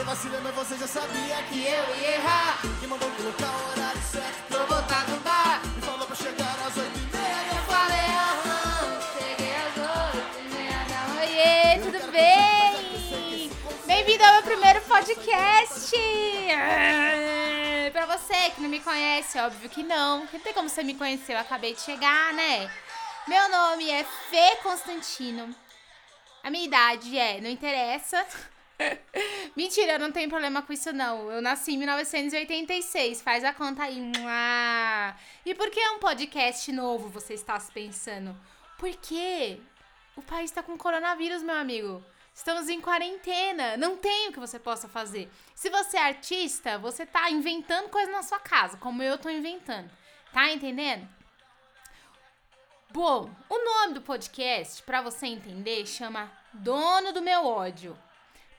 Vem 0.00 0.06
vacilando, 0.06 0.50
você 0.52 0.78
já 0.78 0.86
sabia 0.86 1.42
que 1.50 1.60
Que 1.60 1.66
eu 1.66 1.96
ia 1.96 2.14
errar, 2.14 2.58
Quem 2.78 2.88
mandou 2.88 3.10
colocar 3.10 3.50
o 3.50 3.70
horário 3.70 4.00
certo 4.00 4.48
vou 4.48 4.66
botar 4.66 5.06
no 5.06 5.20
bar. 5.20 5.60
Me 5.76 5.82
falou 5.82 6.06
pra 6.06 6.16
chegar 6.16 6.56
às 6.66 6.74
oito 6.74 6.98
e 6.98 7.16
meia 7.16 7.36
Eu 7.54 7.62
falei, 7.64 8.06
aham, 8.08 8.98
cheguei 9.18 9.54
às 9.56 9.76
oito 10.16 10.38
e 10.38 10.54
meia 10.54 10.78
da 10.88 11.00
manhã. 11.08 11.20
Oiê, 11.20 11.78
tudo 11.82 12.10
bem? 12.12 13.50
Bem-vindo 13.86 14.24
ao 14.24 14.32
meu 14.32 14.42
primeiro 14.42 14.80
podcast! 14.80 15.94
Ah, 16.50 17.90
Pra 17.92 18.06
você 18.06 18.50
que 18.54 18.62
não 18.62 18.70
me 18.70 18.80
conhece, 18.80 19.38
óbvio 19.38 19.68
que 19.68 19.82
não. 19.82 20.26
Não 20.32 20.40
tem 20.40 20.54
como 20.54 20.70
você 20.70 20.82
me 20.82 20.94
conhecer, 20.94 21.34
eu 21.34 21.38
acabei 21.38 21.74
de 21.74 21.80
chegar, 21.82 22.32
né? 22.32 22.70
Meu 23.28 23.50
nome 23.50 23.90
é 23.90 24.02
Fê 24.30 24.56
Constantino. 24.62 25.54
A 26.42 26.48
minha 26.48 26.64
idade 26.64 27.18
é, 27.18 27.38
não 27.42 27.50
interessa. 27.50 28.26
Mentira, 29.56 29.92
eu 29.92 29.98
não 29.98 30.12
tenho 30.12 30.28
problema 30.28 30.62
com 30.62 30.72
isso 30.72 30.92
não. 30.92 31.30
Eu 31.30 31.42
nasci 31.42 31.72
em 31.72 31.78
1986, 31.78 33.22
faz 33.22 33.44
a 33.44 33.52
conta 33.52 33.84
aí. 33.84 34.00
E 35.44 35.54
por 35.54 35.70
que 35.70 35.80
é 35.80 35.90
um 35.92 35.98
podcast 35.98 36.70
novo, 36.72 37.08
você 37.08 37.34
está 37.34 37.58
se 37.58 37.70
pensando? 37.72 38.36
Porque 38.78 39.60
o 40.16 40.22
país 40.22 40.50
está 40.50 40.62
com 40.62 40.76
coronavírus, 40.76 41.42
meu 41.42 41.56
amigo. 41.56 42.02
Estamos 42.34 42.68
em 42.68 42.80
quarentena, 42.80 43.76
não 43.76 43.96
tem 43.96 44.28
o 44.28 44.32
que 44.32 44.40
você 44.40 44.58
possa 44.58 44.88
fazer. 44.88 45.30
Se 45.54 45.68
você 45.68 45.96
é 45.96 46.02
artista, 46.02 46.78
você 46.78 47.04
tá 47.04 47.30
inventando 47.30 47.90
coisa 47.90 48.10
na 48.10 48.22
sua 48.22 48.38
casa, 48.38 48.78
como 48.78 49.02
eu 49.02 49.18
tô 49.18 49.28
inventando. 49.28 49.90
Tá 50.32 50.50
entendendo? 50.50 51.06
Bom, 52.92 53.30
o 53.48 53.64
nome 53.64 53.94
do 53.94 54.00
podcast, 54.00 54.82
pra 54.84 55.02
você 55.02 55.26
entender, 55.26 55.86
chama 55.86 56.32
Dono 56.52 57.12
do 57.12 57.20
Meu 57.20 57.44
Ódio. 57.44 57.96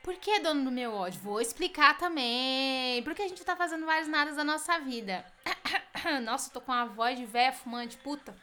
Por 0.02 0.14
que 0.16 0.40
dono 0.40 0.64
do 0.64 0.70
meu 0.70 0.92
ódio? 0.92 1.20
Vou 1.20 1.40
explicar 1.40 1.96
também. 1.96 3.02
Porque 3.04 3.22
a 3.22 3.28
gente 3.28 3.44
tá 3.44 3.54
fazendo 3.54 3.86
vários 3.86 4.08
nadas 4.08 4.36
da 4.36 4.42
nossa 4.42 4.78
vida. 4.80 5.24
Nossa, 6.24 6.50
tô 6.50 6.60
com 6.60 6.72
a 6.72 6.84
voz 6.84 7.16
de 7.16 7.24
véia 7.24 7.52
fumante, 7.52 7.96
puta. 7.98 8.34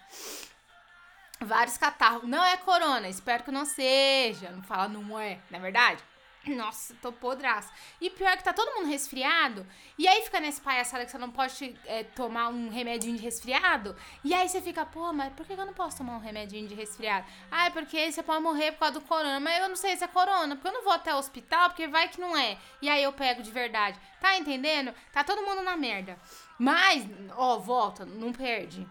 Vários 1.42 1.78
catarros. 1.78 2.24
Não 2.24 2.44
é 2.44 2.56
corona, 2.56 3.10
espero 3.10 3.44
que 3.44 3.52
não 3.52 3.66
seja. 3.66 4.50
Não 4.52 4.64
fala 4.64 4.88
não 4.88 5.20
é, 5.20 5.40
não 5.52 5.60
é 5.60 5.62
verdade? 5.62 6.04
Nossa, 6.48 6.96
tô 7.02 7.12
podraça. 7.12 7.72
E 8.00 8.10
pior 8.10 8.36
que 8.38 8.44
tá 8.44 8.54
todo 8.54 8.74
mundo 8.76 8.88
resfriado. 8.88 9.66
E 9.98 10.08
aí 10.08 10.22
fica 10.22 10.40
nesse 10.40 10.62
palhaçada 10.62 11.04
que 11.06 11.12
você 11.12 11.18
não 11.18 11.30
pode 11.30 11.78
é, 11.86 12.04
tomar 12.04 12.48
um 12.48 12.70
remedinho 12.70 13.18
de 13.18 13.24
resfriado. 13.24 13.96
E 14.24 14.34
aí 14.34 14.48
você 14.48 14.62
fica, 14.62 14.86
pô, 14.86 15.12
mas 15.12 15.34
por 15.34 15.46
que 15.46 15.54
eu 15.54 15.66
não 15.66 15.74
posso 15.74 15.98
tomar 15.98 16.16
um 16.16 16.20
remedinho 16.20 16.68
de 16.68 16.74
resfriado? 16.74 17.28
Ah, 17.52 17.66
é 17.66 17.70
porque 17.70 18.10
você 18.10 18.24
pode 18.24 18.42
morrer 18.42 18.72
por 18.72 18.80
causa 18.80 18.94
do 18.94 19.02
corona. 19.02 19.40
Mas 19.40 19.62
eu 19.62 19.70
não 19.70 19.76
sei 19.76 19.98
se 19.98 20.04
é 20.04 20.08
corona, 20.08 20.56
porque 20.56 20.70
eu 20.70 20.74
não 20.74 20.84
vou 20.84 20.94
até 20.94 21.14
o 21.14 21.18
hospital, 21.18 21.70
porque 21.70 21.88
vai 21.88 22.08
que 22.08 22.22
não 22.22 22.36
é. 22.38 22.58
E 22.82 22.90
aí 22.90 23.04
eu 23.04 23.12
pego 23.12 23.44
de 23.44 23.52
verdade. 23.52 24.00
Tá 24.22 24.38
entendendo? 24.38 24.94
Tá 25.12 25.24
todo 25.24 25.44
mundo 25.44 25.62
na 25.62 25.76
merda. 25.76 26.18
Mas, 26.58 27.06
ó, 27.36 27.58
volta, 27.58 28.06
não 28.06 28.32
perde. 28.32 28.88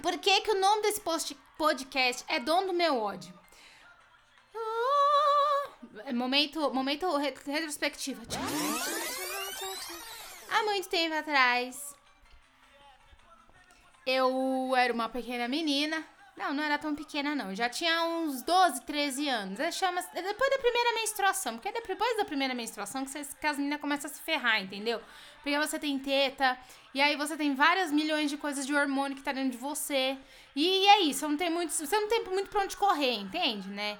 Por 0.00 0.18
que, 0.18 0.40
que 0.40 0.50
o 0.50 0.60
nome 0.60 0.82
desse 0.82 1.02
podcast 1.58 2.24
é 2.26 2.40
Dono 2.40 2.68
do 2.68 2.72
Meu 2.72 2.98
Ódio? 2.98 3.41
Ah, 6.06 6.12
Momento, 6.12 6.72
momento 6.72 7.16
re- 7.16 7.34
retrospectiva. 7.46 8.22
Há 10.50 10.62
muito 10.64 10.88
tempo 10.88 11.14
atrás, 11.14 11.94
eu 14.06 14.74
era 14.76 14.92
uma 14.92 15.08
pequena 15.08 15.48
menina. 15.48 16.04
Não, 16.34 16.54
não 16.54 16.62
era 16.62 16.78
tão 16.78 16.94
pequena, 16.94 17.34
não. 17.34 17.54
Já 17.54 17.68
tinha 17.68 18.04
uns 18.04 18.42
12, 18.42 18.82
13 18.86 19.28
anos. 19.28 19.60
É, 19.60 19.70
chama, 19.70 20.00
é 20.14 20.22
depois 20.22 20.50
da 20.50 20.58
primeira 20.58 20.94
menstruação. 20.94 21.54
Porque 21.54 21.68
é 21.68 21.72
depois 21.72 22.16
da 22.16 22.24
primeira 22.24 22.54
menstruação 22.54 23.04
que, 23.04 23.10
vocês, 23.10 23.34
que 23.38 23.46
as 23.46 23.58
meninas 23.58 23.80
começam 23.80 24.10
a 24.10 24.14
se 24.14 24.20
ferrar, 24.22 24.62
entendeu? 24.62 25.00
Porque 25.42 25.58
você 25.58 25.78
tem 25.78 25.98
teta, 25.98 26.56
e 26.94 27.02
aí 27.02 27.16
você 27.16 27.36
tem 27.36 27.54
várias 27.54 27.92
milhões 27.92 28.30
de 28.30 28.38
coisas 28.38 28.66
de 28.66 28.74
hormônio 28.74 29.14
que 29.16 29.22
tá 29.22 29.32
dentro 29.32 29.50
de 29.50 29.58
você. 29.58 30.16
E 30.56 30.86
é 30.88 31.00
isso, 31.02 31.20
você 31.20 31.28
não 31.28 31.36
tem 31.36 31.50
muito, 31.50 31.70
você 31.70 32.00
não 32.00 32.08
tem 32.08 32.24
muito 32.24 32.48
pra 32.48 32.62
onde 32.62 32.76
correr, 32.78 33.12
entende, 33.14 33.68
né? 33.68 33.98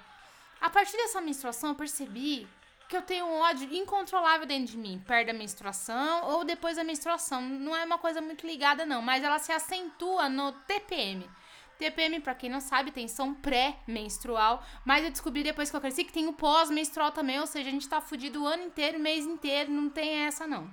A 0.62 0.70
partir 0.70 0.96
dessa 0.96 1.20
menstruação, 1.20 1.70
eu 1.70 1.74
percebi 1.74 2.46
que 2.88 2.96
eu 2.96 3.02
tenho 3.02 3.26
um 3.26 3.40
ódio 3.40 3.74
incontrolável 3.74 4.46
dentro 4.46 4.70
de 4.70 4.78
mim, 4.78 5.02
perto 5.04 5.26
da 5.26 5.32
menstruação 5.32 6.24
ou 6.26 6.44
depois 6.44 6.76
da 6.76 6.84
menstruação. 6.84 7.42
Não 7.42 7.74
é 7.74 7.84
uma 7.84 7.98
coisa 7.98 8.20
muito 8.20 8.46
ligada, 8.46 8.86
não, 8.86 9.02
mas 9.02 9.24
ela 9.24 9.40
se 9.40 9.50
acentua 9.50 10.28
no 10.28 10.52
TPM. 10.52 11.28
TPM, 11.76 12.20
pra 12.20 12.36
quem 12.36 12.48
não 12.48 12.60
sabe, 12.60 12.92
tensão 12.92 13.34
pré-menstrual, 13.34 14.64
mas 14.84 15.02
eu 15.02 15.10
descobri 15.10 15.42
depois 15.42 15.68
que 15.68 15.74
eu 15.74 15.80
cresci 15.80 16.04
que 16.04 16.12
tem 16.12 16.28
o 16.28 16.32
pós-menstrual 16.32 17.10
também, 17.10 17.40
ou 17.40 17.46
seja, 17.46 17.68
a 17.68 17.72
gente 17.72 17.88
tá 17.88 18.00
fudido 18.00 18.44
o 18.44 18.46
ano 18.46 18.62
inteiro, 18.62 19.00
mês 19.00 19.26
inteiro, 19.26 19.72
não 19.72 19.90
tem 19.90 20.26
essa 20.26 20.46
não. 20.46 20.70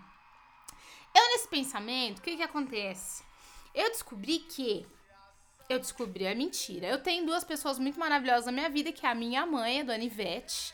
Eu 1.15 1.29
nesse 1.31 1.47
pensamento, 1.47 2.19
o 2.19 2.21
que 2.21 2.37
que 2.37 2.43
acontece? 2.43 3.23
Eu 3.73 3.89
descobri 3.89 4.37
que 4.37 4.85
eu 5.69 5.77
descobri 5.77 6.27
a 6.27 6.33
mentira. 6.33 6.87
Eu 6.87 7.01
tenho 7.01 7.27
duas 7.27 7.43
pessoas 7.43 7.77
muito 7.77 7.99
maravilhosas 7.99 8.47
na 8.47 8.51
minha 8.51 8.69
vida, 8.69 8.91
que 8.91 9.05
é 9.05 9.09
a 9.09 9.15
minha 9.15 9.45
mãe, 9.45 9.81
a 9.81 9.83
Dona 9.83 10.03
Ivete. 10.03 10.73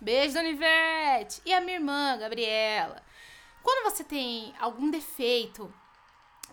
Beijo, 0.00 0.34
Dona 0.34 0.48
Ivete! 0.48 1.42
E 1.44 1.52
a 1.52 1.60
minha 1.60 1.78
irmã, 1.78 2.16
Gabriela. 2.16 3.02
Quando 3.62 3.90
você 3.90 4.04
tem 4.04 4.54
algum 4.60 4.88
defeito 4.88 5.74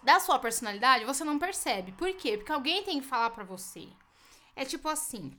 da 0.02 0.20
sua 0.20 0.40
personalidade, 0.40 1.06
você 1.06 1.24
não 1.24 1.38
percebe. 1.38 1.92
Por 1.92 2.12
quê? 2.16 2.36
Porque 2.36 2.52
alguém 2.52 2.84
tem 2.84 3.00
que 3.00 3.06
falar 3.06 3.30
pra 3.30 3.44
você. 3.44 3.88
É 4.56 4.66
tipo 4.66 4.90
assim. 4.90 5.38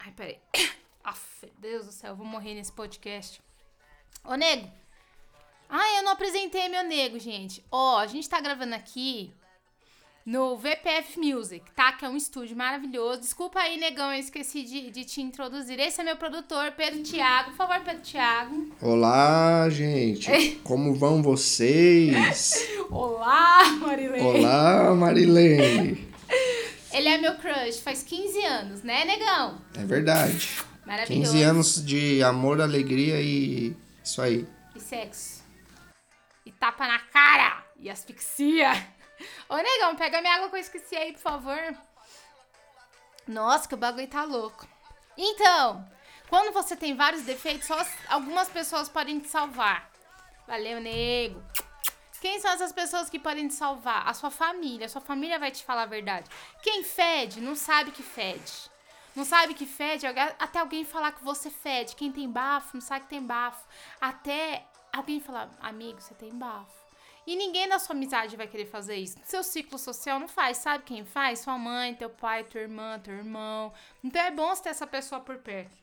Ai, 0.00 0.10
peraí. 0.10 0.40
Aff, 1.04 1.46
Deus 1.56 1.86
do 1.86 1.92
céu, 1.92 2.10
eu 2.10 2.16
vou 2.16 2.26
morrer 2.26 2.54
nesse 2.54 2.72
podcast. 2.72 3.40
Ô, 4.24 4.34
nego. 4.34 4.68
Ai, 5.68 5.98
eu 5.98 6.02
não 6.02 6.12
apresentei 6.12 6.68
meu 6.68 6.82
nego, 6.82 7.18
gente. 7.18 7.64
Ó, 7.70 7.98
a 7.98 8.06
gente 8.08 8.28
tá 8.28 8.40
gravando 8.40 8.74
aqui 8.74 9.32
no 10.28 10.58
VPF 10.58 11.18
Music, 11.18 11.64
tá? 11.74 11.90
Que 11.92 12.04
é 12.04 12.08
um 12.08 12.14
estúdio 12.14 12.54
maravilhoso. 12.54 13.22
Desculpa 13.22 13.60
aí, 13.60 13.80
negão, 13.80 14.12
eu 14.12 14.20
esqueci 14.20 14.62
de, 14.62 14.90
de 14.90 15.02
te 15.02 15.22
introduzir. 15.22 15.80
Esse 15.80 16.02
é 16.02 16.04
meu 16.04 16.16
produtor, 16.16 16.70
Pedro 16.72 17.02
Thiago. 17.02 17.52
Por 17.52 17.56
favor, 17.56 17.80
Pedro 17.80 18.02
Thiago. 18.02 18.76
Olá, 18.82 19.70
gente. 19.70 20.56
Como 20.62 20.94
vão 20.94 21.22
vocês? 21.22 22.68
Olá, 22.90 23.70
Marilene. 23.80 24.22
Olá, 24.22 24.94
Marilene. 24.94 26.06
Ele 26.92 27.08
é 27.08 27.16
meu 27.16 27.34
crush 27.36 27.80
faz 27.80 28.02
15 28.02 28.44
anos, 28.44 28.82
né, 28.82 29.06
negão? 29.06 29.62
É 29.78 29.84
verdade. 29.86 30.46
Maravilhoso. 30.84 31.32
15 31.32 31.42
anos 31.42 31.84
de 31.86 32.22
amor, 32.22 32.60
alegria 32.60 33.18
e 33.22 33.74
isso 34.04 34.20
aí. 34.20 34.46
E 34.76 34.80
sexo. 34.80 35.42
E 36.44 36.52
tapa 36.52 36.86
na 36.86 36.98
cara. 36.98 37.64
E 37.80 37.88
asfixia. 37.88 38.97
Ô, 39.48 39.56
negão, 39.56 39.96
pega 39.96 40.20
minha 40.20 40.34
água 40.34 40.48
que 40.48 40.56
eu 40.56 40.60
esqueci 40.60 40.96
aí, 40.96 41.12
por 41.12 41.20
favor. 41.20 41.74
Nossa, 43.26 43.68
que 43.68 43.74
o 43.74 43.78
bagulho 43.78 44.08
tá 44.08 44.24
louco. 44.24 44.66
Então, 45.16 45.86
quando 46.28 46.52
você 46.52 46.76
tem 46.76 46.96
vários 46.96 47.22
defeitos, 47.22 47.66
só 47.66 47.78
as- 47.78 47.94
algumas 48.08 48.48
pessoas 48.48 48.88
podem 48.88 49.18
te 49.20 49.28
salvar. 49.28 49.90
Valeu, 50.46 50.80
nego. 50.80 51.42
Quem 52.20 52.40
são 52.40 52.50
essas 52.50 52.72
pessoas 52.72 53.08
que 53.10 53.18
podem 53.18 53.46
te 53.48 53.54
salvar? 53.54 54.08
A 54.08 54.14
sua 54.14 54.30
família. 54.30 54.86
A 54.86 54.88
sua 54.88 55.00
família 55.00 55.38
vai 55.38 55.50
te 55.50 55.62
falar 55.64 55.82
a 55.82 55.86
verdade. 55.86 56.28
Quem 56.62 56.82
fede 56.82 57.40
não 57.40 57.54
sabe 57.54 57.90
que 57.92 58.02
fede. 58.02 58.52
Não 59.14 59.24
sabe 59.24 59.52
que 59.54 59.66
fede 59.66 60.06
até 60.06 60.58
alguém 60.60 60.84
falar 60.84 61.12
que 61.12 61.22
você 61.24 61.50
fede. 61.50 61.94
Quem 61.96 62.10
tem 62.10 62.30
bafo 62.30 62.70
não 62.74 62.80
sabe 62.80 63.02
que 63.04 63.10
tem 63.10 63.22
bafo. 63.22 63.64
Até 64.00 64.64
alguém 64.92 65.20
falar, 65.20 65.48
amigo, 65.60 66.00
você 66.00 66.14
tem 66.14 66.30
bafo. 66.30 66.77
E 67.28 67.36
ninguém 67.36 67.68
da 67.68 67.78
sua 67.78 67.94
amizade 67.94 68.38
vai 68.38 68.48
querer 68.48 68.64
fazer 68.64 68.96
isso. 68.96 69.18
Seu 69.22 69.42
ciclo 69.42 69.78
social 69.78 70.18
não 70.18 70.26
faz. 70.26 70.56
Sabe 70.56 70.84
quem 70.84 71.04
faz? 71.04 71.40
Sua 71.40 71.58
mãe, 71.58 71.94
teu 71.94 72.08
pai, 72.08 72.42
tua 72.42 72.62
irmã, 72.62 72.98
teu 72.98 73.12
irmão. 73.12 73.70
Então 74.02 74.22
é 74.22 74.30
bom 74.30 74.48
você 74.48 74.62
ter 74.62 74.70
essa 74.70 74.86
pessoa 74.86 75.20
por 75.20 75.36
perto. 75.36 75.76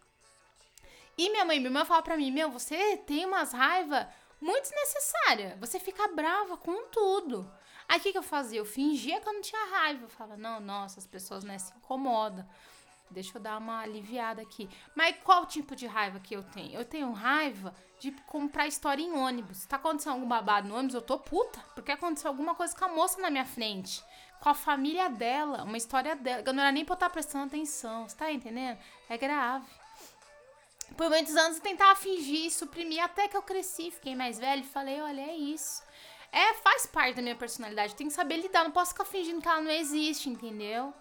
E 1.16 1.30
minha 1.30 1.46
mãe 1.46 1.60
minha 1.60 1.70
irmã 1.70 1.86
falam 1.86 2.02
pra 2.02 2.18
mim, 2.18 2.32
meu, 2.32 2.50
você 2.50 2.98
tem 2.98 3.28
umas 3.28 3.54
raiva 3.54 4.10
muito 4.42 4.64
desnecessária. 4.64 5.56
Você 5.60 5.80
fica 5.80 6.08
brava 6.08 6.58
com 6.58 6.88
tudo. 6.88 7.48
Aí 7.88 8.00
o 8.00 8.02
que, 8.02 8.12
que 8.12 8.18
eu 8.18 8.24
fazia? 8.24 8.58
Eu 8.58 8.66
fingia 8.66 9.22
que 9.22 9.30
eu 9.30 9.34
não 9.34 9.42
tinha 9.42 9.70
raiva. 9.70 10.06
Eu 10.06 10.10
falava, 10.10 10.36
não, 10.36 10.60
nossa, 10.60 10.98
as 10.98 11.06
pessoas 11.06 11.44
né, 11.44 11.60
se 11.60 11.72
incomodam. 11.78 12.44
Deixa 13.12 13.38
eu 13.38 13.42
dar 13.42 13.60
uma 13.60 13.82
aliviada 13.82 14.42
aqui. 14.42 14.68
Mas 14.96 15.16
qual 15.24 15.46
tipo 15.46 15.76
de 15.76 15.86
raiva 15.86 16.20
que 16.20 16.36
eu 16.36 16.42
tenho? 16.42 16.74
Eu 16.74 16.86
tenho 16.86 17.12
raiva 17.12 17.72
de 18.00 18.12
comprar 18.28 18.68
história 18.68 19.02
em 19.02 19.12
ônibus. 19.14 19.66
Tá 19.66 19.78
acontecendo 19.78 20.14
algum 20.14 20.28
babado 20.28 20.68
no 20.68 20.76
ônibus, 20.76 20.96
eu 20.96 21.02
tô 21.02 21.18
puta. 21.18 21.60
Porque 21.74 21.92
aconteceu 21.92 22.30
alguma 22.30 22.56
coisa 22.56 22.76
com 22.76 22.86
a 22.86 22.90
moça 22.90 23.22
na 23.22 23.30
minha 23.30 23.46
frente. 23.46 24.04
Com 24.40 24.50
a 24.50 24.54
família 24.54 25.10
dela. 25.10 25.64
Uma 25.64 25.78
história 25.78 26.16
dela. 26.16 26.44
Eu 26.46 26.54
não 26.54 26.62
era 26.62 26.72
nem 26.72 26.86
pra 26.86 26.94
eu 26.94 26.96
estar 26.96 27.10
prestando 27.10 27.46
atenção. 27.46 28.08
Você 28.08 28.16
tá 28.16 28.32
entendendo? 28.32 28.78
É 29.10 29.18
grave. 29.18 29.66
Por 30.96 31.10
muitos 31.10 31.36
anos 31.36 31.58
eu 31.58 31.64
tentava 31.64 31.96
fingir, 31.96 32.52
suprimir, 32.52 33.04
até 33.04 33.28
que 33.28 33.36
eu 33.36 33.42
cresci, 33.42 33.92
fiquei 33.92 34.16
mais 34.16 34.38
velha 34.38 34.62
e 34.62 34.64
falei, 34.64 35.02
olha, 35.02 35.22
é 35.22 35.36
isso. 35.36 35.84
É, 36.32 36.54
faz 36.56 36.86
parte 36.86 37.16
da 37.16 37.22
minha 37.22 37.36
personalidade, 37.36 37.94
eu 37.94 37.98
tenho 37.98 38.10
que 38.10 38.16
saber 38.16 38.38
lidar, 38.38 38.64
não 38.64 38.72
posso 38.72 38.92
ficar 38.92 39.06
fingindo 39.06 39.42
que 39.42 39.48
ela 39.48 39.62
não 39.62 39.72
existe, 39.72 40.30
entendeu? 40.30 40.94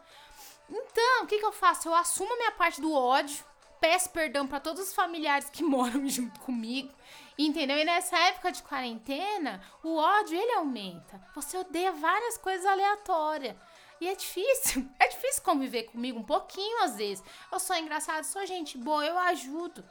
Então, 0.69 1.25
o 1.25 1.26
que 1.26 1.38
que 1.38 1.44
eu 1.44 1.52
faço? 1.52 1.88
Eu 1.88 1.94
assumo 1.94 2.32
a 2.32 2.37
minha 2.37 2.52
parte 2.52 2.81
do 2.81 2.93
ódio, 2.93 3.44
peço 3.84 4.08
perdão 4.08 4.46
pra 4.46 4.60
todos 4.60 4.81
os 4.81 4.94
familiares 4.94 5.50
que 5.50 5.62
moram 5.62 6.08
junto 6.08 6.40
comigo. 6.40 6.90
Entendeu? 7.36 7.76
E 7.76 7.84
nessa 7.84 8.16
época 8.16 8.50
de 8.50 8.62
quarentena, 8.62 9.60
o 9.82 9.96
ódio 9.96 10.38
ele 10.40 10.52
aumenta. 10.52 11.20
Você 11.34 11.58
odeia 11.58 11.92
várias 11.92 12.38
coisas 12.38 12.64
aleatórias. 12.64 13.54
E 14.00 14.08
é 14.08 14.14
difícil. 14.14 14.88
É 14.98 15.08
difícil 15.08 15.42
conviver 15.42 15.84
comigo 15.84 16.19
um 16.19 16.22
pouquinho 16.22 16.82
às 16.84 16.96
vezes. 16.96 17.22
Eu 17.52 17.60
sou 17.60 17.76
engraçado, 17.76 18.25
sou 18.25 18.46
gente 18.46 18.78
boa, 18.78 19.04
eu 19.04 19.19
ajudo. 19.19 19.84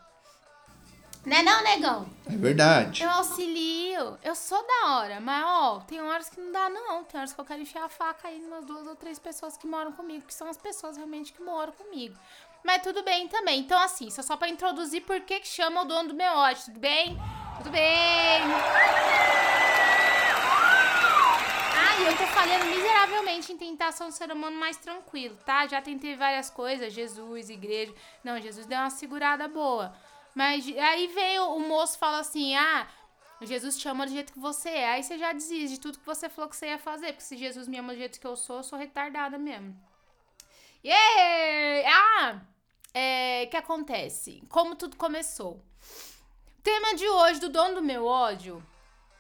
Né 1.25 1.41
não, 1.41 1.63
negão? 1.63 2.09
É 2.25 2.35
verdade. 2.35 3.03
Eu 3.03 3.09
auxilio. 3.11 4.17
Eu 4.23 4.35
sou 4.35 4.61
da 4.65 4.95
hora, 4.95 5.19
mas 5.21 5.45
ó, 5.45 5.79
tem 5.81 6.01
horas 6.01 6.29
que 6.29 6.39
não 6.39 6.51
dá 6.51 6.67
não. 6.69 7.03
Tem 7.03 7.19
horas 7.19 7.31
que 7.31 7.39
eu 7.39 7.45
quero 7.45 7.61
enfiar 7.61 7.85
a 7.85 7.89
faca 7.89 8.27
aí 8.27 8.43
umas 8.43 8.65
duas 8.65 8.87
ou 8.87 8.95
três 8.95 9.19
pessoas 9.19 9.55
que 9.55 9.67
moram 9.67 9.91
comigo, 9.91 10.25
que 10.25 10.33
são 10.33 10.49
as 10.49 10.57
pessoas 10.57 10.97
realmente 10.97 11.31
que 11.31 11.41
moram 11.41 11.71
comigo. 11.73 12.17
Mas 12.63 12.81
tudo 12.81 13.03
bem 13.03 13.27
também. 13.27 13.59
Então 13.59 13.79
assim, 13.79 14.07
isso 14.07 14.19
é 14.19 14.23
só 14.23 14.37
pra 14.37 14.49
introduzir 14.49 15.01
por 15.01 15.19
que 15.21 15.39
que 15.39 15.47
chama 15.47 15.81
o 15.81 15.85
dono 15.85 16.09
do 16.09 16.15
meu 16.15 16.31
ódio, 16.31 16.65
tudo 16.65 16.79
bem? 16.79 17.17
Tudo 17.57 17.69
bem. 17.69 18.41
Ah, 21.75 21.99
e 21.99 22.05
eu 22.05 22.17
tô 22.17 22.25
falhando 22.27 22.65
miseravelmente 22.65 23.51
em 23.51 23.57
tentar 23.57 23.91
ser 23.91 24.03
um 24.03 24.11
ser 24.11 24.31
humano 24.31 24.57
mais 24.57 24.77
tranquilo, 24.77 25.35
tá? 25.45 25.67
Já 25.67 25.81
tentei 25.81 26.15
várias 26.15 26.49
coisas, 26.49 26.93
Jesus, 26.93 27.49
igreja. 27.49 27.93
Não, 28.23 28.39
Jesus 28.39 28.65
deu 28.65 28.79
uma 28.79 28.89
segurada 28.89 29.47
boa. 29.47 29.93
Mas 30.33 30.65
aí 30.67 31.07
veio 31.07 31.45
o 31.49 31.59
moço 31.59 31.97
fala 31.97 32.19
assim: 32.19 32.55
"Ah, 32.55 32.87
Jesus 33.41 33.77
te 33.77 33.87
ama 33.87 34.05
do 34.05 34.11
jeito 34.11 34.33
que 34.33 34.39
você 34.39 34.69
é". 34.69 34.91
Aí 34.93 35.03
você 35.03 35.17
já 35.17 35.31
desiste 35.33 35.75
de 35.75 35.79
tudo 35.79 35.99
que 35.99 36.05
você 36.05 36.29
falou 36.29 36.49
que 36.49 36.55
você 36.55 36.67
ia 36.67 36.79
fazer, 36.79 37.07
porque 37.07 37.23
se 37.23 37.37
Jesus 37.37 37.67
me 37.67 37.77
ama 37.77 37.93
do 37.93 37.99
jeito 37.99 38.19
que 38.19 38.27
eu 38.27 38.35
sou, 38.35 38.57
eu 38.57 38.63
sou 38.63 38.79
retardada 38.79 39.37
mesmo. 39.37 39.75
Yeah! 40.83 41.89
Ah, 42.19 42.41
é, 42.93 43.47
que 43.47 43.57
acontece? 43.57 44.43
Como 44.49 44.75
tudo 44.75 44.95
começou? 44.95 45.59
Tema 46.61 46.95
de 46.95 47.07
hoje 47.07 47.39
do 47.39 47.49
dono 47.49 47.75
do 47.75 47.81
meu 47.81 48.05
ódio 48.05 48.63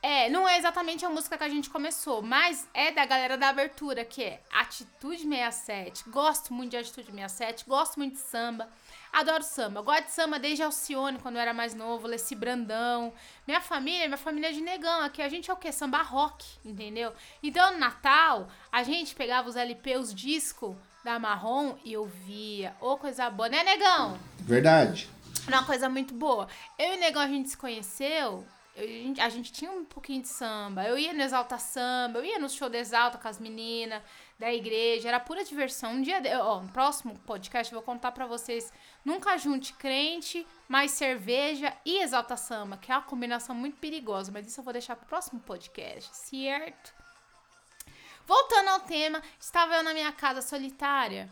é, 0.01 0.29
não 0.29 0.47
é 0.47 0.57
exatamente 0.57 1.05
a 1.05 1.09
música 1.09 1.37
que 1.37 1.45
a 1.45 1.49
gente 1.49 1.69
começou, 1.69 2.21
mas 2.21 2.67
é 2.73 2.91
da 2.91 3.05
galera 3.05 3.37
da 3.37 3.47
abertura, 3.47 4.03
que 4.03 4.21
é 4.21 4.43
Atitude 4.51 5.23
67. 5.23 6.09
Gosto 6.09 6.53
muito 6.53 6.71
de 6.71 6.77
Atitude 6.77 7.09
67, 7.09 7.63
gosto 7.65 7.97
muito 7.97 8.15
de 8.15 8.19
samba. 8.19 8.69
Adoro 9.13 9.43
samba. 9.43 9.81
Gosto 9.81 10.05
de 10.05 10.11
samba 10.11 10.39
desde 10.39 10.61
Alcione, 10.61 11.19
quando 11.19 11.35
eu 11.35 11.41
era 11.41 11.53
mais 11.53 11.73
novo, 11.73 12.05
Leci 12.05 12.35
Brandão. 12.35 13.13
Minha 13.47 13.61
família, 13.61 14.07
minha 14.07 14.17
família 14.17 14.49
é 14.49 14.51
de 14.51 14.59
negão. 14.59 15.03
Aqui 15.03 15.21
a 15.21 15.29
gente 15.29 15.49
é 15.49 15.53
o 15.53 15.57
quê? 15.57 15.71
Samba 15.71 16.01
rock, 16.01 16.45
entendeu? 16.65 17.13
Então 17.41 17.71
no 17.71 17.79
Natal, 17.79 18.49
a 18.69 18.83
gente 18.83 19.15
pegava 19.15 19.47
os 19.47 19.55
LP, 19.55 19.95
os 19.95 20.13
discos 20.13 20.75
da 21.03 21.19
Marrom 21.19 21.75
e 21.83 21.95
ouvia. 21.97 22.75
Ô, 22.79 22.97
coisa 22.97 23.29
boa, 23.29 23.49
né, 23.49 23.63
negão? 23.63 24.17
Verdade. 24.39 25.09
Uma 25.47 25.65
coisa 25.65 25.89
muito 25.89 26.13
boa. 26.13 26.47
Eu 26.79 26.93
e 26.93 26.97
o 26.97 26.99
negão 26.99 27.21
a 27.21 27.27
gente 27.27 27.49
se 27.49 27.57
conheceu. 27.57 28.45
eu- 28.75 28.83
a, 28.83 28.87
gente, 28.87 29.21
a 29.21 29.29
gente 29.29 29.51
tinha 29.53 29.69
um 29.71 29.85
pouquinho 29.85 30.21
de 30.23 30.27
samba. 30.29 30.83
Eu 30.87 30.97
ia 30.97 31.13
no 31.13 31.21
Exalta 31.21 31.59
Samba, 31.59 32.17
eu 32.19 32.25
ia 32.25 32.39
no 32.39 32.49
show 32.49 32.67
do 32.69 32.75
Exalta 32.75 33.17
com 33.19 33.27
as 33.27 33.37
meninas 33.39 34.01
da 34.39 34.51
igreja. 34.51 35.09
Era 35.09 35.19
pura 35.19 35.43
diversão. 35.43 35.91
Um 35.93 36.01
dia, 36.01 36.19
de- 36.19 36.33
ó, 36.35 36.59
no 36.61 36.69
próximo 36.69 37.19
podcast 37.19 37.71
eu 37.71 37.77
vou 37.79 37.85
contar 37.85 38.11
pra 38.13 38.25
vocês. 38.25 38.73
Nunca 39.05 39.37
junte 39.37 39.73
crente, 39.73 40.47
mais 40.67 40.89
cerveja 40.91 41.71
e 41.85 42.01
Exalta 42.01 42.35
Samba, 42.35 42.77
que 42.77 42.91
é 42.91 42.95
uma 42.95 43.03
combinação 43.03 43.53
muito 43.53 43.77
perigosa. 43.77 44.31
Mas 44.31 44.47
isso 44.47 44.59
eu 44.59 44.63
vou 44.63 44.73
deixar 44.73 44.95
pro 44.95 45.05
próximo 45.05 45.39
podcast, 45.41 46.09
certo? 46.15 46.93
Voltando 48.25 48.69
ao 48.69 48.79
tema, 48.81 49.21
estava 49.39 49.75
eu 49.75 49.83
na 49.83 49.93
minha 49.93 50.11
casa 50.11 50.41
solitária 50.41 51.29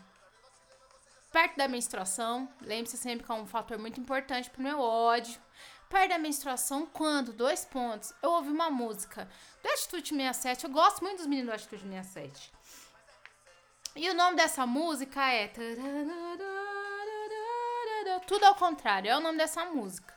perto 1.32 1.56
da 1.56 1.66
menstruação, 1.66 2.48
lembre-se 2.60 2.98
sempre 2.98 3.24
que 3.24 3.32
é 3.32 3.34
um 3.34 3.46
fator 3.46 3.78
muito 3.78 3.98
importante 3.98 4.50
pro 4.50 4.62
meu 4.62 4.78
ódio. 4.78 5.40
Perto 5.88 6.10
da 6.10 6.18
menstruação, 6.18 6.86
quando, 6.86 7.32
dois 7.32 7.64
pontos, 7.64 8.14
eu 8.22 8.30
ouvi 8.30 8.50
uma 8.50 8.70
música 8.70 9.28
do 9.62 9.68
Atitude 9.68 10.10
67. 10.10 10.64
Eu 10.64 10.70
gosto 10.70 11.02
muito 11.02 11.18
dos 11.18 11.26
meninos 11.26 11.50
do 11.50 11.54
Atitude 11.54 11.82
67. 11.82 12.52
E 13.96 14.08
o 14.08 14.14
nome 14.14 14.36
dessa 14.36 14.66
música 14.66 15.30
é. 15.30 15.52
Tudo 18.26 18.44
ao 18.44 18.54
contrário, 18.54 19.10
é 19.10 19.16
o 19.16 19.20
nome 19.20 19.36
dessa 19.36 19.64
música. 19.66 20.14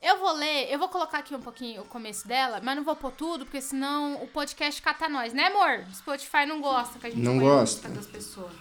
Eu 0.00 0.18
vou 0.18 0.32
ler, 0.32 0.70
eu 0.70 0.78
vou 0.78 0.88
colocar 0.88 1.18
aqui 1.18 1.34
um 1.34 1.40
pouquinho 1.40 1.82
o 1.82 1.84
começo 1.86 2.28
dela, 2.28 2.60
mas 2.62 2.76
não 2.76 2.84
vou 2.84 2.94
pôr 2.94 3.10
tudo, 3.12 3.44
porque 3.44 3.60
senão 3.60 4.22
o 4.22 4.28
podcast 4.28 4.80
cata 4.82 5.08
nós, 5.08 5.32
né, 5.32 5.46
amor? 5.46 5.84
Spotify 5.94 6.44
não 6.46 6.60
gosta 6.60 6.98
que 6.98 7.06
a 7.06 7.10
gente 7.10 7.22
Não 7.22 7.38
gosta. 7.38 7.88
das 7.88 8.06
pessoas. 8.06 8.52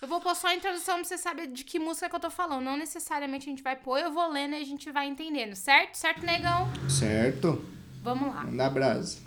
Eu 0.00 0.08
vou 0.08 0.20
pôr 0.20 0.34
só 0.34 0.48
a 0.48 0.54
introdução 0.54 0.96
pra 0.96 1.04
você 1.04 1.16
saber 1.16 1.46
de 1.46 1.64
que 1.64 1.78
música 1.78 2.08
que 2.08 2.14
eu 2.16 2.20
tô 2.20 2.30
falando. 2.30 2.64
Não 2.64 2.76
necessariamente 2.76 3.46
a 3.48 3.50
gente 3.50 3.62
vai 3.62 3.76
pôr, 3.76 3.98
eu 3.98 4.12
vou 4.12 4.28
lendo 4.28 4.54
e 4.54 4.60
a 4.60 4.64
gente 4.64 4.90
vai 4.90 5.06
entendendo, 5.06 5.54
certo? 5.54 5.94
Certo, 5.94 6.26
negão? 6.26 6.68
Certo? 6.88 7.64
Vamos 8.02 8.34
lá. 8.34 8.42
Manda 8.44 8.68
brasa. 8.68 9.18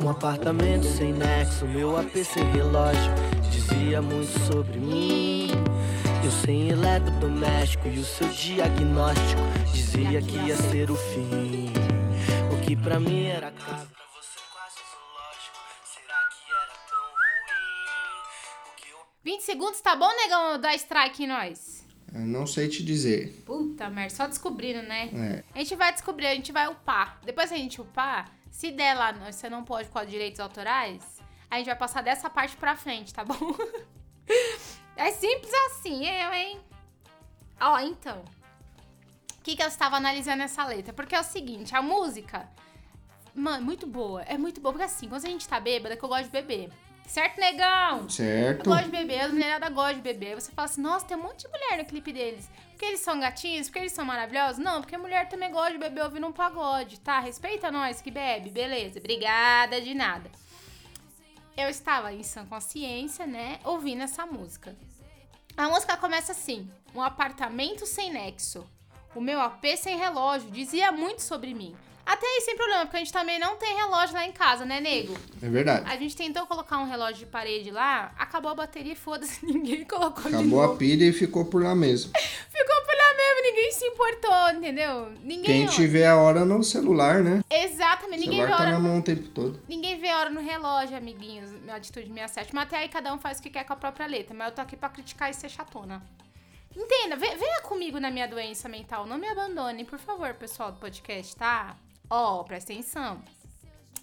Um 0.00 0.08
apartamento 0.08 0.84
sem 0.84 1.12
nexo, 1.12 1.66
meu 1.66 1.96
AP 1.98 2.16
sem 2.24 2.44
relógio 2.52 3.12
Dizia 3.50 4.00
muito 4.00 4.30
sobre 4.52 4.78
mim 4.78 5.48
Eu 6.28 6.32
sem 6.32 6.68
eletrodoméstico 6.68 7.88
e 7.88 7.98
o 7.98 8.04
seu 8.04 8.28
diagnóstico 8.28 9.40
Dizia 9.72 10.20
que 10.20 10.36
ia 10.36 10.56
ser 10.56 10.90
o 10.90 10.94
fim 10.94 11.72
O 12.52 12.66
que 12.66 12.76
pra 12.76 13.00
mim 13.00 13.24
era 13.24 13.50
casa 13.50 13.86
Pra 13.86 14.04
você 14.12 14.38
quase 14.52 14.76
zoológico 14.92 15.56
Será 15.86 16.28
que 16.28 16.52
era 16.52 16.74
tão 16.86 17.00
ruim? 17.00 18.20
O 18.66 18.76
que 18.76 18.90
eu 18.90 18.98
20 19.24 19.40
segundos, 19.40 19.80
tá 19.80 19.96
bom, 19.96 20.14
negão? 20.14 20.60
Dá 20.60 20.74
strike 20.74 21.24
em 21.24 21.28
nós. 21.28 21.86
Eu 22.12 22.26
não 22.26 22.46
sei 22.46 22.68
te 22.68 22.84
dizer. 22.84 23.42
Puta 23.46 23.88
merda, 23.88 24.14
só 24.14 24.26
descobrindo, 24.26 24.82
né? 24.82 25.08
É. 25.14 25.44
A 25.54 25.58
gente 25.60 25.76
vai 25.76 25.94
descobrir, 25.94 26.26
a 26.26 26.34
gente 26.34 26.52
vai 26.52 26.68
upar. 26.68 27.18
Depois 27.24 27.48
que 27.48 27.54
a 27.54 27.58
gente 27.58 27.80
upar, 27.80 28.30
se 28.50 28.70
der 28.70 28.92
lá, 28.92 29.12
você 29.12 29.48
não 29.48 29.64
pode 29.64 29.88
com 29.88 29.98
os 29.98 30.10
direitos 30.10 30.40
autorais, 30.40 31.02
a 31.50 31.56
gente 31.56 31.68
vai 31.68 31.76
passar 31.76 32.02
dessa 32.02 32.28
parte 32.28 32.54
pra 32.54 32.76
frente, 32.76 33.14
tá 33.14 33.24
bom? 33.24 33.34
é 34.98 35.12
simples 35.12 35.52
assim, 35.66 36.04
eu, 36.06 36.32
hein? 36.32 36.60
Ó, 37.60 37.78
então. 37.80 38.22
O 39.38 39.42
que, 39.42 39.56
que 39.56 39.62
eu 39.62 39.68
estava 39.68 39.96
analisando 39.96 40.42
essa 40.42 40.64
letra? 40.64 40.92
Porque 40.92 41.14
é 41.14 41.20
o 41.20 41.24
seguinte, 41.24 41.74
a 41.74 41.80
música. 41.80 42.48
Mano, 43.34 43.64
muito 43.64 43.86
boa. 43.86 44.22
É 44.22 44.36
muito 44.36 44.60
boa. 44.60 44.72
Porque 44.72 44.84
assim, 44.84 45.08
quando 45.08 45.24
a 45.24 45.28
gente 45.28 45.48
tá 45.48 45.58
bêbada, 45.58 45.96
que 45.96 46.02
eu 46.04 46.08
gosto 46.08 46.24
de 46.24 46.30
beber. 46.30 46.70
Certo, 47.06 47.40
negão? 47.40 48.00
Eu 48.02 48.10
Certo? 48.10 48.68
gosto 48.68 48.84
de 48.84 48.90
beber, 48.90 49.20
as 49.20 49.32
mulheradas 49.32 49.72
gostam 49.72 49.94
de 49.94 50.02
beber. 50.02 50.28
Aí 50.28 50.34
Você 50.34 50.52
fala 50.52 50.66
assim, 50.66 50.82
nossa, 50.82 51.06
tem 51.06 51.16
um 51.16 51.22
monte 51.22 51.46
de 51.46 51.48
mulher 51.48 51.78
no 51.78 51.84
clipe 51.86 52.12
deles. 52.12 52.50
Porque 52.70 52.84
eles 52.84 53.00
são 53.00 53.18
gatinhos? 53.18 53.68
Porque 53.68 53.78
eles 53.78 53.92
são 53.92 54.04
maravilhosos? 54.04 54.58
Não, 54.58 54.82
porque 54.82 54.98
mulher 54.98 55.26
também 55.28 55.50
gosta 55.50 55.72
de 55.72 55.78
beber 55.78 56.04
ouvindo 56.04 56.26
um 56.26 56.32
pagode, 56.32 57.00
tá? 57.00 57.18
Respeita 57.18 57.70
nós 57.72 58.02
que 58.02 58.10
bebe, 58.10 58.50
beleza. 58.50 58.98
Obrigada, 58.98 59.80
de 59.80 59.94
nada. 59.94 60.30
Eu 61.56 61.68
estava 61.70 62.12
em 62.12 62.22
sã 62.22 62.44
consciência, 62.44 63.26
né, 63.26 63.58
ouvindo 63.64 64.02
essa 64.02 64.26
música. 64.26 64.76
A 65.58 65.68
música 65.68 65.96
começa 65.96 66.30
assim: 66.30 66.70
um 66.94 67.02
apartamento 67.02 67.84
sem 67.84 68.12
nexo. 68.12 68.64
O 69.12 69.20
meu 69.20 69.40
AP 69.40 69.64
sem 69.76 69.98
relógio 69.98 70.52
dizia 70.52 70.92
muito 70.92 71.20
sobre 71.20 71.52
mim. 71.52 71.74
Até 72.06 72.24
aí 72.24 72.42
sem 72.42 72.56
problema, 72.56 72.82
porque 72.82 72.96
a 72.96 73.00
gente 73.00 73.12
também 73.12 73.40
não 73.40 73.56
tem 73.56 73.76
relógio 73.76 74.14
lá 74.14 74.24
em 74.24 74.30
casa, 74.30 74.64
né, 74.64 74.80
nego? 74.80 75.18
É 75.42 75.48
verdade. 75.48 75.90
A 75.90 75.96
gente 75.96 76.16
tentou 76.16 76.46
colocar 76.46 76.78
um 76.78 76.86
relógio 76.86 77.18
de 77.18 77.26
parede 77.26 77.72
lá, 77.72 78.12
acabou 78.16 78.52
a 78.52 78.54
bateria 78.54 78.92
e 78.92 78.96
foda-se, 78.96 79.44
ninguém 79.44 79.84
colocou 79.84 80.28
Acabou 80.28 80.62
a 80.62 80.76
pilha 80.76 81.04
e 81.04 81.12
ficou 81.12 81.44
por 81.44 81.60
lá 81.62 81.74
mesmo. 81.74 82.12
Ficou 82.14 82.84
por 82.84 82.96
lá 82.96 83.07
mesmo, 83.42 83.56
ninguém 83.56 83.72
se 83.72 83.84
importou, 83.84 84.50
entendeu? 84.50 85.10
Ninguém 85.22 85.42
Quem 85.44 85.62
olha. 85.62 85.72
tiver 85.76 86.06
a 86.06 86.16
hora 86.16 86.44
no 86.44 86.62
celular, 86.62 87.22
né? 87.22 87.42
Exatamente, 87.50 88.20
ninguém 88.20 88.40
vê, 88.40 88.46
celular 88.46 88.56
tá 88.56 88.62
hora 88.64 88.72
na 88.72 88.78
no... 88.78 88.88
mão 88.88 88.98
o 88.98 89.02
tempo 89.02 89.28
todo. 89.28 89.60
ninguém 89.68 89.98
vê 89.98 90.12
hora 90.12 90.30
no 90.30 90.40
relógio, 90.40 90.96
amiguinhos, 90.96 91.50
minha 91.50 91.76
atitude 91.76 92.06
67. 92.08 92.54
Mas 92.54 92.64
até 92.64 92.78
aí 92.78 92.88
cada 92.88 93.12
um 93.14 93.18
faz 93.18 93.38
o 93.38 93.42
que 93.42 93.50
quer 93.50 93.64
com 93.64 93.72
a 93.72 93.76
própria 93.76 94.06
letra. 94.06 94.34
Mas 94.34 94.48
eu 94.48 94.54
tô 94.54 94.60
aqui 94.62 94.76
pra 94.76 94.88
criticar 94.88 95.30
e 95.30 95.34
ser 95.34 95.48
chatona. 95.48 96.02
Entenda, 96.76 97.16
ve- 97.16 97.34
venha 97.36 97.60
comigo 97.62 97.98
na 97.98 98.10
minha 98.10 98.28
doença 98.28 98.68
mental. 98.68 99.06
Não 99.06 99.18
me 99.18 99.26
abandone, 99.28 99.84
por 99.84 99.98
favor, 99.98 100.32
pessoal 100.34 100.70
do 100.70 100.78
podcast, 100.78 101.34
tá? 101.34 101.76
Ó, 102.10 102.42
presta 102.44 102.72
atenção. 102.72 103.22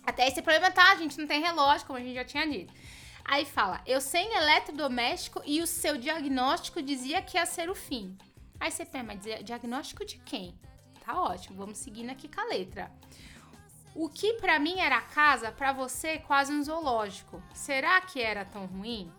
Até 0.05 0.27
esse 0.27 0.41
problema 0.41 0.69
tá, 0.71 0.91
a 0.91 0.95
gente 0.95 1.17
não 1.17 1.25
tem 1.27 1.41
relógio, 1.41 1.85
como 1.87 1.97
a 1.97 2.01
gente 2.01 2.13
já 2.15 2.25
tinha 2.25 2.45
dito. 2.47 2.73
Aí 3.23 3.43
fala, 3.45 3.81
eu 3.87 3.99
sem 3.99 4.31
eletrodoméstico 4.35 5.41
e 5.45 5.61
o 5.61 5.65
seu 5.67 5.97
diagnóstico 5.97 6.79
dizia 6.81 7.21
que 7.23 7.37
ia 7.37 7.45
ser 7.45 7.69
o 7.69 7.75
fim. 7.75 8.15
Aí 8.65 8.71
você 8.71 8.83
pensa, 8.83 9.03
mas 9.03 9.19
dia- 9.21 9.43
diagnóstico 9.43 10.03
de 10.03 10.17
quem? 10.17 10.59
Tá 11.05 11.21
ótimo, 11.21 11.55
vamos 11.55 11.77
seguindo 11.77 12.09
aqui 12.09 12.27
com 12.27 12.41
a 12.41 12.45
letra. 12.45 12.91
O 13.93 14.09
que 14.09 14.33
pra 14.33 14.57
mim 14.57 14.79
era 14.79 14.99
casa, 15.01 15.51
pra 15.51 15.71
você 15.71 16.17
quase 16.17 16.51
um 16.51 16.63
zoológico. 16.63 17.43
Será 17.53 18.01
que 18.01 18.19
era 18.19 18.43
tão 18.43 18.65
ruim? 18.65 19.13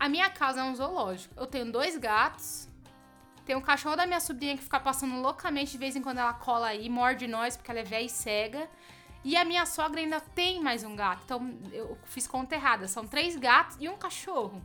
A 0.00 0.08
minha 0.08 0.30
casa 0.30 0.60
é 0.60 0.64
um 0.64 0.74
zoológico. 0.74 1.34
Eu 1.36 1.46
tenho 1.46 1.70
dois 1.70 1.98
gatos. 1.98 2.70
Tem 3.44 3.54
um 3.54 3.60
cachorro 3.60 3.96
da 3.96 4.06
minha 4.06 4.18
sobrinha 4.18 4.56
que 4.56 4.62
fica 4.62 4.80
passando 4.80 5.20
loucamente 5.20 5.72
de 5.72 5.78
vez 5.78 5.94
em 5.94 6.00
quando 6.00 6.16
ela 6.16 6.32
cola 6.32 6.68
aí, 6.68 6.88
morde 6.88 7.26
nós 7.26 7.54
porque 7.54 7.70
ela 7.70 7.80
é 7.80 7.84
velha 7.84 8.06
e 8.06 8.08
cega. 8.08 8.66
E 9.22 9.36
a 9.36 9.44
minha 9.44 9.66
sogra 9.66 10.00
ainda 10.00 10.22
tem 10.22 10.62
mais 10.62 10.82
um 10.84 10.96
gato. 10.96 11.20
Então 11.26 11.58
eu 11.70 11.98
fiz 12.04 12.26
conta 12.26 12.54
errada. 12.54 12.88
São 12.88 13.06
três 13.06 13.36
gatos 13.36 13.76
e 13.78 13.90
um 13.90 13.98
cachorro. 13.98 14.62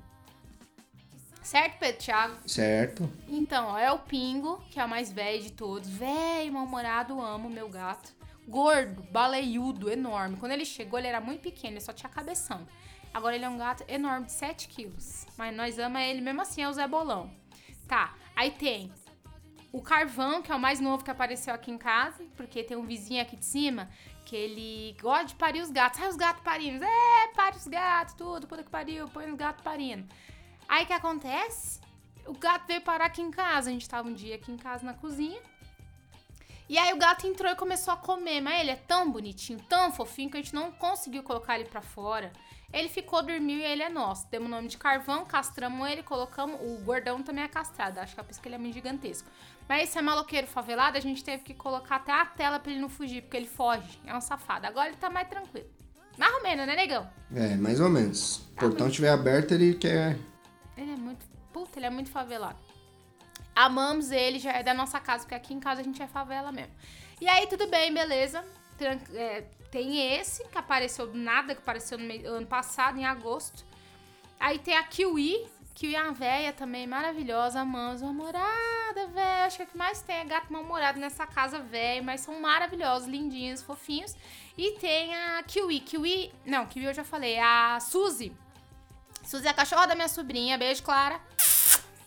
Certo, 1.43 1.77
Pedro 1.77 2.01
Thiago? 2.01 2.49
Certo. 2.49 3.09
Então, 3.27 3.67
ó, 3.67 3.77
é 3.77 3.91
o 3.91 3.99
Pingo, 3.99 4.63
que 4.71 4.79
é 4.79 4.85
o 4.85 4.89
mais 4.89 5.11
velho 5.11 5.43
de 5.43 5.51
todos. 5.51 5.89
Velho, 5.89 6.53
mal-humorado, 6.53 7.19
amo 7.21 7.49
meu 7.49 7.69
gato. 7.69 8.13
Gordo, 8.47 9.03
baleiudo, 9.11 9.89
enorme. 9.89 10.37
Quando 10.37 10.53
ele 10.53 10.65
chegou, 10.65 10.97
ele 10.97 11.07
era 11.07 11.21
muito 11.21 11.41
pequeno, 11.41 11.73
ele 11.73 11.81
só 11.81 11.93
tinha 11.93 12.09
cabeção. 12.09 12.65
Agora 13.13 13.35
ele 13.35 13.45
é 13.45 13.49
um 13.49 13.57
gato 13.57 13.83
enorme, 13.87 14.25
de 14.25 14.31
7 14.31 14.67
quilos. 14.67 15.25
Mas 15.37 15.55
nós 15.55 15.77
ama 15.77 16.01
ele 16.01 16.21
mesmo 16.21 16.41
assim, 16.41 16.63
é 16.63 16.69
o 16.69 16.73
Zé 16.73 16.87
Bolão. 16.87 17.29
Tá, 17.87 18.15
aí 18.35 18.49
tem 18.51 18.91
o 19.71 19.81
Carvão, 19.81 20.41
que 20.41 20.51
é 20.51 20.55
o 20.55 20.59
mais 20.59 20.79
novo 20.79 21.03
que 21.03 21.11
apareceu 21.11 21.53
aqui 21.53 21.71
em 21.71 21.77
casa, 21.77 22.23
porque 22.37 22.63
tem 22.63 22.77
um 22.77 22.85
vizinho 22.85 23.21
aqui 23.21 23.35
de 23.35 23.45
cima 23.45 23.89
que 24.23 24.35
ele 24.35 24.95
gosta 25.01 25.25
de 25.25 25.35
parir 25.35 25.61
os 25.61 25.69
gatos. 25.69 25.99
Ai, 25.99 26.09
os 26.09 26.15
gatos 26.15 26.43
parindo. 26.43 26.83
É, 26.83 27.27
pare 27.35 27.57
os 27.57 27.67
gatos, 27.67 28.13
tudo, 28.13 28.47
puta 28.47 28.63
que 28.63 28.69
pariu, 28.69 29.07
põe 29.09 29.29
os 29.29 29.35
gatos 29.35 29.63
parindo. 29.63 30.07
Aí 30.73 30.85
o 30.85 30.87
que 30.87 30.93
acontece? 30.93 31.79
O 32.25 32.33
gato 32.35 32.65
veio 32.65 32.81
parar 32.81 33.05
aqui 33.05 33.21
em 33.21 33.29
casa. 33.29 33.69
A 33.69 33.71
gente 33.71 33.87
tava 33.87 34.09
um 34.09 34.13
dia 34.13 34.33
aqui 34.33 34.51
em 34.51 34.57
casa 34.57 34.83
na 34.83 34.95
cozinha. 34.95 35.39
E 36.67 36.79
aí 36.79 36.91
o 36.91 36.97
gato 36.97 37.27
entrou 37.27 37.51
e 37.51 37.55
começou 37.55 37.93
a 37.93 37.97
comer, 37.97 38.41
mas 38.41 38.59
ele 38.59 38.71
é 38.71 38.75
tão 38.75 39.11
bonitinho, 39.11 39.59
tão 39.69 39.91
fofinho 39.91 40.31
que 40.31 40.37
a 40.37 40.41
gente 40.41 40.55
não 40.55 40.71
conseguiu 40.71 41.21
colocar 41.21 41.59
ele 41.59 41.69
pra 41.69 41.83
fora. 41.83 42.33
Ele 42.73 42.89
ficou, 42.89 43.21
dormiu 43.21 43.59
e 43.59 43.63
ele 43.63 43.83
é 43.83 43.89
nosso. 43.89 44.27
Demos 44.31 44.47
o 44.47 44.49
nome 44.49 44.67
de 44.67 44.79
carvão, 44.79 45.23
castramos 45.25 45.87
ele, 45.87 46.01
colocamos. 46.01 46.59
O 46.59 46.83
gordão 46.83 47.21
também 47.21 47.43
é 47.43 47.47
castrado, 47.47 47.99
acho 47.99 48.15
que 48.15 48.19
é 48.19 48.23
por 48.23 48.31
isso 48.31 48.41
que 48.41 48.47
ele 48.47 48.55
é 48.55 48.57
muito 48.57 48.73
gigantesco. 48.73 49.29
Mas 49.69 49.83
esse 49.83 49.99
é 49.99 50.01
maloqueiro 50.01 50.47
favelado, 50.47 50.97
a 50.97 51.01
gente 51.01 51.23
teve 51.23 51.43
que 51.43 51.53
colocar 51.53 51.97
até 51.97 52.13
a 52.13 52.25
tela 52.25 52.59
pra 52.59 52.71
ele 52.71 52.81
não 52.81 52.89
fugir, 52.89 53.21
porque 53.21 53.37
ele 53.37 53.45
foge. 53.45 54.01
É 54.07 54.15
um 54.15 54.21
safado. 54.21 54.65
Agora 54.65 54.87
ele 54.87 54.97
tá 54.97 55.07
mais 55.07 55.29
tranquilo. 55.29 55.69
Mais 56.17 56.33
ou 56.33 56.41
menos, 56.41 56.65
né, 56.65 56.75
negão? 56.75 57.07
É, 57.31 57.55
mais 57.57 57.79
ou 57.79 57.91
menos. 57.91 58.37
O 58.53 58.55
portão 58.55 58.87
estiver 58.87 59.11
aberto, 59.11 59.51
ele 59.51 59.75
quer. 59.75 60.17
É. 61.53 61.65
Puta, 61.65 61.79
ele 61.79 61.85
é 61.85 61.89
muito 61.89 62.09
favelado. 62.09 62.57
Amamos 63.55 64.11
ele, 64.11 64.39
já 64.39 64.51
é 64.53 64.63
da 64.63 64.73
nossa 64.73 64.99
casa, 64.99 65.23
porque 65.23 65.35
aqui 65.35 65.53
em 65.53 65.59
casa 65.59 65.81
a 65.81 65.83
gente 65.83 66.01
é 66.01 66.07
favela 66.07 66.51
mesmo. 66.51 66.73
E 67.21 67.27
aí, 67.27 67.45
tudo 67.47 67.67
bem, 67.67 67.93
beleza. 67.93 68.43
Tran- 68.77 68.99
é, 69.13 69.41
tem 69.69 70.15
esse, 70.15 70.43
que 70.47 70.57
apareceu 70.57 71.07
do 71.07 71.17
nada, 71.17 71.53
que 71.53 71.61
apareceu 71.61 71.97
no 71.97 72.29
ano 72.29 72.47
passado, 72.47 72.97
em 72.97 73.05
agosto. 73.05 73.63
Aí 74.39 74.57
tem 74.59 74.75
a 74.75 74.83
Kiwi, 74.83 75.47
Kiwi 75.73 75.95
é 75.95 76.03
uma 76.03 76.13
véia 76.13 76.51
também, 76.53 76.85
maravilhosa, 76.85 77.61
amamos. 77.61 78.01
Mal-humorada, 78.01 79.07
velho. 79.07 79.45
Acho 79.45 79.57
que 79.57 79.63
o 79.63 79.67
que 79.67 79.77
mais 79.77 80.01
tem 80.01 80.17
é 80.17 80.25
gato 80.25 80.51
mal-humorado 80.51 80.99
nessa 80.99 81.25
casa, 81.25 81.59
velho. 81.59 82.03
Mas 82.03 82.21
são 82.21 82.39
maravilhosos, 82.39 83.07
lindinhos, 83.07 83.61
fofinhos. 83.61 84.15
E 84.57 84.71
tem 84.79 85.15
a 85.15 85.43
Kiwi. 85.43 85.79
Kiwi, 85.79 86.33
não, 86.45 86.65
Kiwi 86.65 86.85
eu 86.85 86.93
já 86.93 87.03
falei. 87.03 87.39
A 87.39 87.79
Suzy. 87.79 88.35
Suzy 89.23 89.47
é 89.47 89.49
a 89.49 89.53
cachorra 89.53 89.87
da 89.87 89.95
minha 89.95 90.07
sobrinha. 90.07 90.57
Beijo, 90.57 90.83
Clara. 90.83 91.19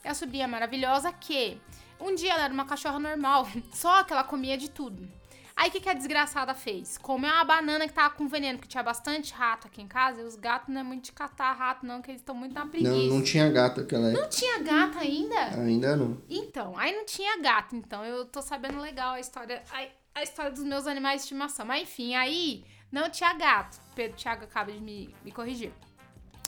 É 0.05 0.11
a 0.11 0.15
sobrinha 0.15 0.47
maravilhosa 0.47 1.13
que 1.13 1.61
um 1.99 2.15
dia 2.15 2.33
ela 2.33 2.45
era 2.45 2.55
uma 2.55 2.65
cachorra 2.65 2.99
normal, 2.99 3.49
só 3.73 4.05
que 4.05 4.13
ela 4.13 4.23
comia 4.23 4.57
de 4.57 4.71
tudo. 4.71 5.09
Aí 5.57 5.71
o 5.71 5.73
que, 5.73 5.81
que 5.81 5.89
a 5.89 5.95
desgraçada 5.95 6.55
fez? 6.55 6.99
Comeu 6.99 7.33
uma 7.33 7.43
banana 7.43 7.89
que 7.89 7.95
tava 7.95 8.11
com 8.11 8.29
veneno, 8.29 8.59
que 8.59 8.69
tinha 8.69 8.83
bastante 8.83 9.33
rato 9.33 9.67
aqui 9.67 9.81
em 9.81 9.89
casa, 9.89 10.21
e 10.21 10.25
os 10.25 10.37
gatos 10.37 10.69
não 10.73 10.83
é 10.83 10.85
muito 10.85 11.05
de 11.07 11.13
catar 11.13 11.55
rato, 11.55 11.87
não, 11.87 12.03
que 12.03 12.11
eles 12.11 12.21
estão 12.21 12.35
muito 12.35 12.53
na 12.55 12.67
preguiça. 12.67 12.93
Não, 12.93 13.15
não 13.17 13.23
tinha 13.23 13.49
gato 13.51 13.81
aquela 13.81 14.11
Não 14.11 14.21
época. 14.21 14.29
tinha 14.29 14.59
gato 14.59 14.99
ainda? 14.99 15.41
Ainda 15.63 15.97
não. 15.97 16.21
Então, 16.29 16.77
aí 16.77 16.95
não 16.95 17.07
tinha 17.07 17.41
gato, 17.41 17.75
então 17.75 18.05
eu 18.05 18.27
tô 18.27 18.43
sabendo 18.43 18.79
legal 18.79 19.15
a 19.15 19.21
história, 19.21 19.63
a, 19.73 20.21
a 20.21 20.23
história 20.23 20.51
dos 20.53 20.63
meus 20.63 20.87
animais 20.87 21.23
de 21.23 21.25
estimação. 21.25 21.65
Mas 21.65 21.85
enfim, 21.85 22.15
aí 22.15 22.63
não 22.93 23.09
tinha 23.09 23.33
gato. 23.33 23.81
Pedro 23.95 24.15
Thiago 24.19 24.45
acaba 24.45 24.71
de 24.71 24.81
me, 24.81 25.15
me 25.25 25.33
corrigir. 25.33 25.73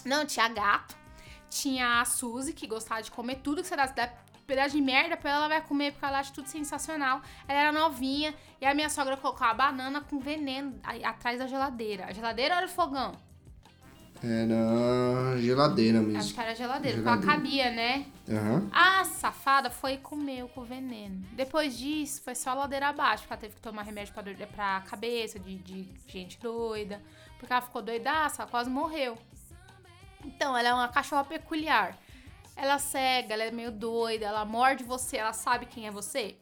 Não 0.08 0.24
tinha 0.24 0.48
gato. 0.48 0.96
Tinha 1.50 2.00
a 2.00 2.04
Suzy, 2.04 2.52
que 2.52 2.66
gostava 2.66 3.02
de 3.02 3.10
comer 3.10 3.36
tudo 3.36 3.62
que 3.62 3.68
você 3.68 3.76
dá, 3.76 3.86
dá 3.86 4.08
pedaço 4.46 4.74
de 4.76 4.80
merda 4.82 5.16
pra 5.16 5.30
ela, 5.30 5.38
ela 5.40 5.48
vai 5.48 5.60
comer, 5.62 5.92
porque 5.92 6.04
ela 6.06 6.18
acha 6.18 6.32
tudo 6.32 6.46
sensacional. 6.48 7.20
Ela 7.46 7.60
era 7.60 7.72
novinha, 7.72 8.34
e 8.60 8.66
a 8.66 8.74
minha 8.74 8.88
sogra 8.90 9.16
colocou 9.16 9.46
a 9.46 9.54
banana 9.54 10.00
com 10.00 10.18
veneno 10.18 10.78
atrás 11.04 11.38
da 11.38 11.46
geladeira. 11.46 12.06
A 12.06 12.12
geladeira 12.12 12.54
era 12.56 12.66
o 12.66 12.68
fogão? 12.68 13.12
Na 14.20 15.36
geladeira 15.40 15.98
Acho 16.00 16.08
mesmo. 16.08 16.34
que 16.34 16.40
era 16.40 16.50
a 16.50 16.54
geladeira, 16.54 16.96
porque 16.96 17.08
ela 17.08 17.20
Geladeira. 17.20 17.40
cabia, 17.40 17.70
né? 17.70 18.06
Aham. 18.28 18.68
A 18.72 19.04
safada 19.04 19.70
foi 19.70 19.92
e 19.94 19.98
comeu 19.98 20.48
com 20.48 20.64
veneno. 20.64 21.24
Depois 21.32 21.78
disso, 21.78 22.20
foi 22.22 22.34
só 22.34 22.52
ladeira 22.54 22.88
abaixo, 22.88 23.22
porque 23.22 23.32
ela 23.34 23.40
teve 23.40 23.54
que 23.54 23.60
tomar 23.60 23.82
remédio 23.82 24.12
pra, 24.12 24.22
dor, 24.22 24.34
pra 24.48 24.80
cabeça, 24.88 25.38
de, 25.38 25.54
de 25.58 25.88
gente 26.08 26.38
doida. 26.40 27.00
Porque 27.38 27.52
ela 27.52 27.62
ficou 27.62 27.80
doidaça, 27.80 28.42
ela 28.42 28.50
quase 28.50 28.68
morreu. 28.68 29.16
Então, 30.24 30.56
ela 30.56 30.68
é 30.68 30.74
uma 30.74 30.88
cachorra 30.88 31.24
peculiar. 31.24 31.96
Ela 32.56 32.78
cega, 32.78 33.34
ela 33.34 33.44
é 33.44 33.50
meio 33.50 33.70
doida, 33.70 34.26
ela 34.26 34.44
morde 34.44 34.82
você, 34.82 35.16
ela 35.16 35.32
sabe 35.32 35.66
quem 35.66 35.86
é 35.86 35.90
você. 35.90 36.36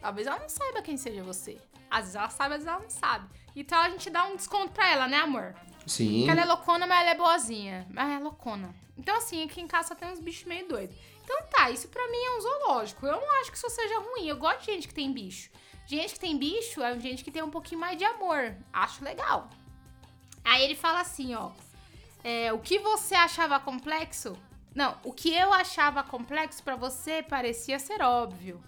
Talvez 0.00 0.26
ela 0.26 0.38
não 0.38 0.48
saiba 0.48 0.82
quem 0.82 0.96
seja 0.96 1.22
você. 1.22 1.60
Às 1.90 2.00
vezes 2.00 2.14
ela 2.14 2.30
sabe, 2.30 2.54
às 2.54 2.60
vezes 2.60 2.66
ela 2.68 2.82
não 2.82 2.90
sabe. 2.90 3.28
Então 3.56 3.78
a 3.78 3.88
gente 3.88 4.10
dá 4.10 4.24
um 4.26 4.36
desconto 4.36 4.72
pra 4.72 4.88
ela, 4.88 5.08
né, 5.08 5.18
amor? 5.18 5.54
Sim. 5.86 6.18
Porque 6.18 6.30
ela 6.30 6.40
é 6.42 6.44
loucona, 6.44 6.86
mas 6.86 7.00
ela 7.00 7.10
é 7.10 7.14
boazinha. 7.14 7.86
Mas 7.90 8.10
é 8.10 8.18
loucona. 8.18 8.74
Então, 8.96 9.16
assim, 9.16 9.42
aqui 9.42 9.60
em 9.60 9.66
casa 9.66 9.88
só 9.88 9.94
tem 9.94 10.08
uns 10.08 10.20
bichos 10.20 10.44
meio 10.44 10.68
doidos. 10.68 10.96
Então 11.22 11.36
tá, 11.50 11.70
isso 11.70 11.88
pra 11.88 12.06
mim 12.08 12.18
é 12.18 12.36
um 12.36 12.40
zoológico. 12.40 13.06
Eu 13.06 13.20
não 13.20 13.40
acho 13.40 13.50
que 13.50 13.56
isso 13.56 13.70
seja 13.70 13.98
ruim. 13.98 14.28
Eu 14.28 14.36
gosto 14.36 14.60
de 14.60 14.66
gente 14.66 14.88
que 14.88 14.94
tem 14.94 15.12
bicho. 15.12 15.50
Gente 15.86 16.14
que 16.14 16.20
tem 16.20 16.36
bicho 16.36 16.82
é 16.82 16.98
gente 16.98 17.24
que 17.24 17.30
tem 17.30 17.42
um 17.42 17.50
pouquinho 17.50 17.80
mais 17.80 17.96
de 17.98 18.04
amor. 18.04 18.54
Acho 18.72 19.04
legal. 19.04 19.50
Aí 20.44 20.62
ele 20.62 20.74
fala 20.74 21.00
assim, 21.00 21.34
ó. 21.34 21.50
É, 22.24 22.50
o 22.52 22.58
que 22.58 22.78
você 22.78 23.14
achava 23.14 23.60
complexo? 23.60 24.34
Não, 24.74 24.96
o 25.04 25.12
que 25.12 25.32
eu 25.32 25.52
achava 25.52 26.02
complexo 26.02 26.62
pra 26.62 26.74
você 26.74 27.22
parecia 27.22 27.78
ser 27.78 28.02
óbvio. 28.02 28.64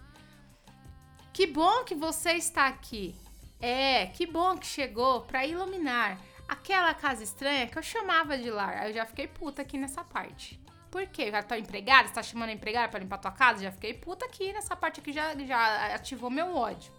Que 1.33 1.47
bom 1.47 1.83
que 1.83 1.95
você 1.95 2.33
está 2.33 2.67
aqui. 2.67 3.15
É, 3.59 4.05
que 4.07 4.27
bom 4.27 4.55
que 4.57 4.67
chegou 4.67 5.21
pra 5.21 5.45
iluminar 5.45 6.19
aquela 6.47 6.93
casa 6.93 7.23
estranha 7.23 7.67
que 7.67 7.77
eu 7.77 7.83
chamava 7.83 8.37
de 8.37 8.49
lar. 8.51 8.77
Aí 8.77 8.91
eu 8.91 8.93
já 8.93 9.05
fiquei 9.05 9.27
puta 9.27 9.63
aqui 9.63 9.77
nessa 9.77 10.03
parte. 10.03 10.59
Por 10.91 11.05
quê? 11.07 11.31
Já 11.31 11.43
tá 11.43 11.57
empregada? 11.57 12.07
Você 12.07 12.13
tá 12.13 12.23
chamando 12.23 12.49
a 12.49 12.53
empregada 12.53 12.87
pra 12.87 12.99
limpar 12.99 13.17
tua 13.17 13.31
casa? 13.31 13.63
Já 13.63 13.71
fiquei 13.71 13.93
puta 13.93 14.25
aqui 14.25 14.53
nessa 14.53 14.75
parte 14.75 14.99
aqui, 14.99 15.11
já, 15.11 15.35
já 15.35 15.95
ativou 15.95 16.29
meu 16.29 16.55
ódio. 16.55 16.93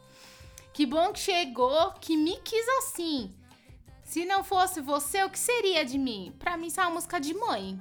Que 0.75 0.85
bom 0.85 1.13
que 1.13 1.21
chegou, 1.21 1.93
que 1.93 2.17
me 2.17 2.37
quis 2.41 2.69
assim. 2.81 3.35
Se 4.09 4.25
não 4.25 4.43
fosse 4.43 4.81
você, 4.81 5.23
o 5.23 5.29
que 5.29 5.39
seria 5.39 5.85
de 5.85 5.99
mim? 5.99 6.35
Pra 6.39 6.57
mim, 6.57 6.69
isso 6.69 6.81
é 6.81 6.85
uma 6.85 6.93
música 6.95 7.21
de 7.21 7.35
mãe. 7.35 7.79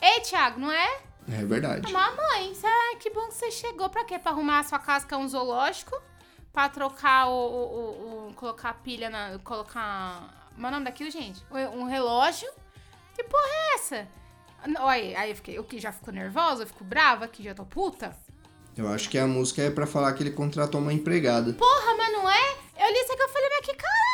Ei, 0.00 0.20
Thiago, 0.20 0.60
não 0.60 0.70
é? 0.70 0.98
É 1.28 1.44
verdade. 1.44 1.92
Mamãe, 1.92 2.52
ah, 2.62 2.96
que 3.00 3.10
bom 3.10 3.26
que 3.26 3.34
você 3.34 3.50
chegou. 3.50 3.88
Pra 3.90 4.04
quê? 4.04 4.16
Pra 4.16 4.30
arrumar 4.30 4.60
a 4.60 4.62
sua 4.62 4.78
casa 4.78 5.04
que 5.04 5.12
é 5.12 5.16
um 5.16 5.26
zoológico? 5.28 6.00
Pra 6.52 6.68
trocar 6.68 7.26
o. 7.26 7.32
o- 7.32 7.64
o- 7.64 8.28
o- 8.28 8.34
colocar 8.34 8.68
a 8.70 8.74
pilha 8.74 9.10
na. 9.10 9.36
Colocar. 9.40 10.48
Como 10.54 10.64
é 10.64 10.68
o 10.68 10.72
nome 10.72 10.84
daquilo, 10.84 11.10
gente? 11.10 11.44
Um 11.50 11.84
relógio? 11.86 12.48
Que 13.16 13.24
porra 13.24 13.42
é 13.48 13.74
essa? 13.74 14.08
Olha, 14.78 15.18
aí 15.18 15.30
eu 15.30 15.36
fiquei. 15.36 15.58
Eu 15.58 15.64
que 15.64 15.80
já 15.80 15.90
fico 15.90 16.12
nervosa, 16.12 16.62
eu 16.62 16.66
fico 16.68 16.84
brava, 16.84 17.26
que 17.26 17.42
já 17.42 17.52
tô 17.52 17.64
puta. 17.64 18.16
Eu 18.76 18.86
acho 18.92 19.08
que 19.10 19.18
a 19.18 19.26
música 19.26 19.60
é 19.62 19.70
pra 19.70 19.86
falar 19.88 20.12
que 20.12 20.22
ele 20.22 20.30
contratou 20.30 20.80
uma 20.80 20.92
empregada. 20.92 21.52
Porra, 21.54 21.96
mas 21.96 22.12
não 22.12 22.30
é? 22.30 22.52
Eu 22.78 22.92
li 22.92 22.98
isso 23.00 23.12
aqui, 23.12 23.22
eu 23.22 23.28
falei, 23.28 23.48
mas 23.50 23.66
que 23.66 23.74
cara 23.74 24.13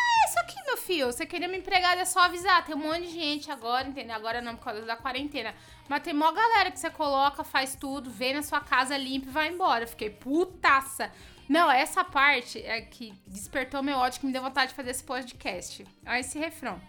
filho? 0.91 1.07
Você 1.07 1.25
queria 1.25 1.47
me 1.47 1.59
empregar, 1.59 1.97
é 1.97 2.05
só 2.05 2.21
avisar. 2.21 2.65
Tem 2.65 2.75
um 2.75 2.79
monte 2.79 3.03
de 3.03 3.13
gente 3.13 3.51
agora, 3.51 3.87
entendeu? 3.87 4.17
Agora 4.17 4.43
não, 4.43 4.57
por 4.57 4.65
causa 4.65 4.83
da 4.83 4.97
quarentena. 4.97 5.55
Mas 5.89 6.03
tem 6.03 6.13
mó 6.13 6.33
galera 6.33 6.71
que 6.71 6.81
você 6.81 6.91
coloca, 6.91 7.45
faz 7.45 7.77
tudo, 7.77 8.11
vem 8.11 8.35
na 8.35 8.43
sua 8.43 8.61
casa, 8.61 8.97
limpa 8.97 9.29
e 9.29 9.31
vai 9.31 9.49
embora. 9.49 9.85
Eu 9.85 9.89
fiquei 9.89 10.11
putaça. 10.11 11.13
Não, 11.49 11.71
essa 11.71 12.03
parte 12.03 12.59
é 12.59 12.81
que 12.81 13.13
despertou 13.25 13.83
meu 13.85 13.99
ódio, 13.99 14.19
que 14.19 14.27
me 14.27 14.33
deu 14.33 14.43
vontade 14.43 14.71
de 14.71 14.75
fazer 14.75 14.91
esse 14.91 15.05
podcast. 15.05 15.87
Olha 16.05 16.19
esse 16.19 16.39
refrão. 16.39 16.81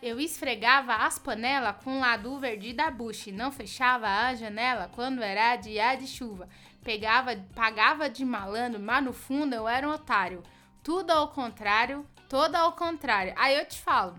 Eu 0.00 0.20
esfregava 0.20 0.94
as 0.94 1.18
panelas 1.18 1.76
com 1.82 2.00
ladu 2.00 2.38
verde 2.38 2.72
da 2.72 2.90
bucha 2.90 3.30
não 3.32 3.52
fechava 3.52 4.08
a 4.08 4.34
janela 4.34 4.90
quando 4.94 5.22
era 5.22 5.56
dia 5.56 5.94
de 5.96 6.06
chuva. 6.06 6.48
Pegava, 6.82 7.36
pagava 7.54 8.08
de 8.10 8.24
malandro, 8.24 8.80
mas 8.80 9.04
no 9.04 9.12
fundo 9.12 9.54
eu 9.54 9.68
era 9.68 9.88
um 9.88 9.92
otário. 9.92 10.42
Tudo 10.82 11.12
ao 11.12 11.28
contrário, 11.28 12.04
todo 12.32 12.56
ao 12.56 12.72
contrário. 12.72 13.34
Aí 13.36 13.54
eu 13.58 13.66
te 13.66 13.78
falo. 13.78 14.18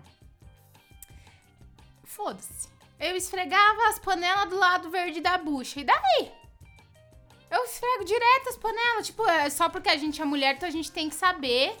Foda-se. 2.04 2.68
Eu 3.00 3.16
esfregava 3.16 3.88
as 3.88 3.98
panelas 3.98 4.48
do 4.48 4.56
lado 4.56 4.88
verde 4.88 5.20
da 5.20 5.36
bucha. 5.36 5.80
E 5.80 5.84
daí? 5.84 6.32
Eu 7.50 7.64
esfrego 7.64 8.04
direto 8.04 8.50
as 8.50 8.56
panelas. 8.56 9.06
Tipo, 9.06 9.26
é 9.28 9.50
só 9.50 9.68
porque 9.68 9.88
a 9.88 9.96
gente 9.96 10.22
é 10.22 10.24
mulher, 10.24 10.54
então 10.54 10.68
a 10.68 10.72
gente 10.72 10.92
tem 10.92 11.08
que 11.08 11.14
saber 11.16 11.76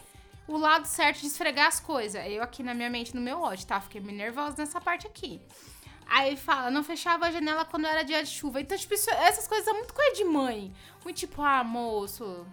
o 0.48 0.56
lado 0.56 0.86
certo 0.86 1.20
de 1.20 1.28
esfregar 1.28 1.68
as 1.68 1.78
coisas. 1.78 2.20
Eu 2.26 2.42
aqui 2.42 2.64
na 2.64 2.74
minha 2.74 2.90
mente, 2.90 3.14
no 3.14 3.20
meu 3.20 3.40
ódio, 3.40 3.64
tá? 3.68 3.80
Fiquei 3.80 4.00
meio 4.00 4.18
nervosa 4.18 4.56
nessa 4.58 4.80
parte 4.80 5.06
aqui. 5.06 5.40
Aí 6.06 6.36
fala, 6.36 6.68
não 6.68 6.82
fechava 6.82 7.26
a 7.26 7.30
janela 7.30 7.64
quando 7.64 7.86
era 7.86 8.02
dia 8.02 8.24
de 8.24 8.28
chuva. 8.30 8.60
Então, 8.60 8.76
tipo, 8.76 8.92
isso- 8.92 9.08
essas 9.10 9.46
coisas 9.46 9.64
são 9.66 9.74
muito 9.74 9.94
coisa 9.94 10.16
de 10.16 10.24
mãe. 10.24 10.74
Muito 11.04 11.16
tipo, 11.16 11.40
ah, 11.42 11.62
moço. 11.62 12.44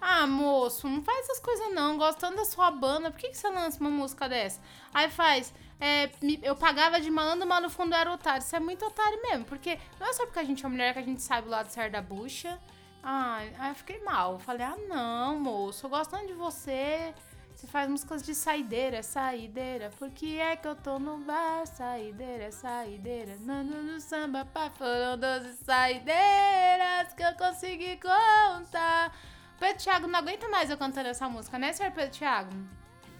Ah, 0.00 0.26
moço, 0.26 0.88
não 0.88 1.02
faz 1.02 1.20
essas 1.20 1.40
coisas 1.40 1.72
não. 1.72 1.98
Gostando 1.98 2.36
da 2.36 2.44
sua 2.44 2.70
banda, 2.70 3.10
por 3.10 3.18
que, 3.18 3.28
que 3.28 3.36
você 3.36 3.48
lança 3.48 3.80
uma 3.80 3.90
música 3.90 4.28
dessa? 4.28 4.60
Aí 4.94 5.10
faz, 5.10 5.52
é, 5.80 6.10
eu 6.42 6.54
pagava 6.56 7.00
de 7.00 7.10
malandro, 7.10 7.48
mas 7.48 7.62
no 7.62 7.70
fundo 7.70 7.94
era 7.94 8.12
otário. 8.12 8.40
Isso 8.40 8.54
é 8.54 8.60
muito 8.60 8.84
otário 8.84 9.20
mesmo, 9.22 9.44
porque 9.44 9.78
não 9.98 10.08
é 10.08 10.12
só 10.12 10.24
porque 10.24 10.38
a 10.38 10.44
gente 10.44 10.64
é 10.64 10.68
mulher 10.68 10.92
que 10.92 11.00
a 11.00 11.02
gente 11.02 11.22
sabe 11.22 11.48
o 11.48 11.50
lado 11.50 11.68
certo 11.68 11.92
da 11.92 12.02
bucha. 12.02 12.58
Ai, 13.02 13.52
aí 13.58 13.70
eu 13.70 13.74
fiquei 13.74 14.02
mal. 14.02 14.38
Falei, 14.38 14.66
ah, 14.66 14.76
não, 14.88 15.38
moço, 15.38 15.86
eu 15.86 15.90
gosto 15.90 16.16
de 16.26 16.32
você. 16.32 17.14
Você 17.54 17.66
faz 17.66 17.90
músicas 17.90 18.22
de 18.22 18.36
saideira, 18.36 19.02
saideira. 19.02 19.90
Por 19.98 20.10
que 20.10 20.38
é 20.38 20.54
que 20.54 20.68
eu 20.68 20.76
tô 20.76 21.00
no 21.00 21.18
bar? 21.18 21.66
Saideira, 21.66 22.52
saideira. 22.52 23.36
Nando 23.40 23.82
no 23.82 24.00
samba, 24.00 24.44
pá, 24.44 24.70
foram 24.70 25.18
12 25.18 25.54
saideiras 25.64 27.12
que 27.16 27.22
eu 27.24 27.34
consegui 27.34 27.96
contar. 27.96 29.12
Pedro 29.58 29.82
Thiago 29.82 30.06
não 30.06 30.18
aguenta 30.18 30.48
mais 30.48 30.70
eu 30.70 30.76
cantando 30.78 31.08
essa 31.08 31.28
música, 31.28 31.58
né, 31.58 31.72
senhor 31.72 31.92
Pedro 31.92 32.10
Thiago? 32.16 32.50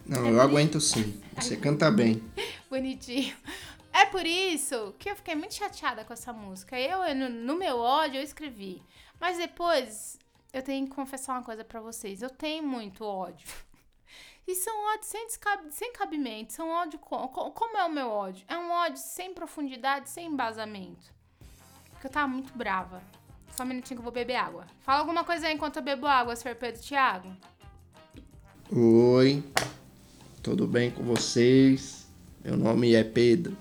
Não, 0.06 0.26
eu 0.28 0.40
aguento 0.40 0.80
sim. 0.80 1.20
Você 1.36 1.56
canta 1.56 1.90
bem. 1.90 2.22
Bonitinho. 2.70 3.36
É 3.92 4.06
por 4.06 4.24
isso 4.24 4.94
que 4.98 5.10
eu 5.10 5.16
fiquei 5.16 5.34
muito 5.34 5.54
chateada 5.54 6.04
com 6.04 6.12
essa 6.12 6.32
música. 6.32 6.78
Eu, 6.78 7.14
no, 7.14 7.28
no 7.28 7.56
meu 7.56 7.78
ódio, 7.78 8.18
eu 8.18 8.22
escrevi. 8.22 8.82
Mas 9.20 9.36
depois, 9.36 10.18
eu 10.52 10.62
tenho 10.62 10.86
que 10.86 10.94
confessar 10.94 11.34
uma 11.34 11.42
coisa 11.42 11.64
pra 11.64 11.80
vocês. 11.80 12.22
Eu 12.22 12.30
tenho 12.30 12.62
muito 12.62 13.04
ódio. 13.04 13.46
E 14.46 14.54
são 14.54 14.92
ódios 14.94 15.08
sem, 15.08 15.26
descab- 15.26 15.70
sem 15.70 15.92
cabimento. 15.92 16.54
São 16.54 16.70
ódio... 16.70 16.98
co- 16.98 17.28
co- 17.28 17.50
Como 17.50 17.76
é 17.76 17.84
o 17.84 17.90
meu 17.92 18.08
ódio? 18.08 18.46
É 18.48 18.56
um 18.56 18.70
ódio 18.70 18.96
sem 18.98 19.34
profundidade, 19.34 20.08
sem 20.08 20.26
embasamento. 20.28 21.12
Porque 21.90 22.06
eu 22.06 22.10
tava 22.10 22.28
muito 22.28 22.56
brava. 22.56 23.02
Só 23.58 23.64
um 23.64 23.66
minutinho 23.66 23.96
que 23.96 24.00
eu 24.02 24.04
vou 24.04 24.12
beber 24.12 24.36
água. 24.36 24.64
Fala 24.82 25.00
alguma 25.00 25.24
coisa 25.24 25.48
aí 25.48 25.52
enquanto 25.52 25.78
eu 25.78 25.82
bebo 25.82 26.06
água, 26.06 26.36
Sr. 26.36 26.54
Pedro 26.54 26.80
Thiago. 26.80 27.36
Oi, 28.70 29.42
tudo 30.40 30.64
bem 30.64 30.92
com 30.92 31.02
vocês? 31.02 32.06
Meu 32.44 32.56
nome 32.56 32.94
é 32.94 33.02
Pedro. 33.02 33.58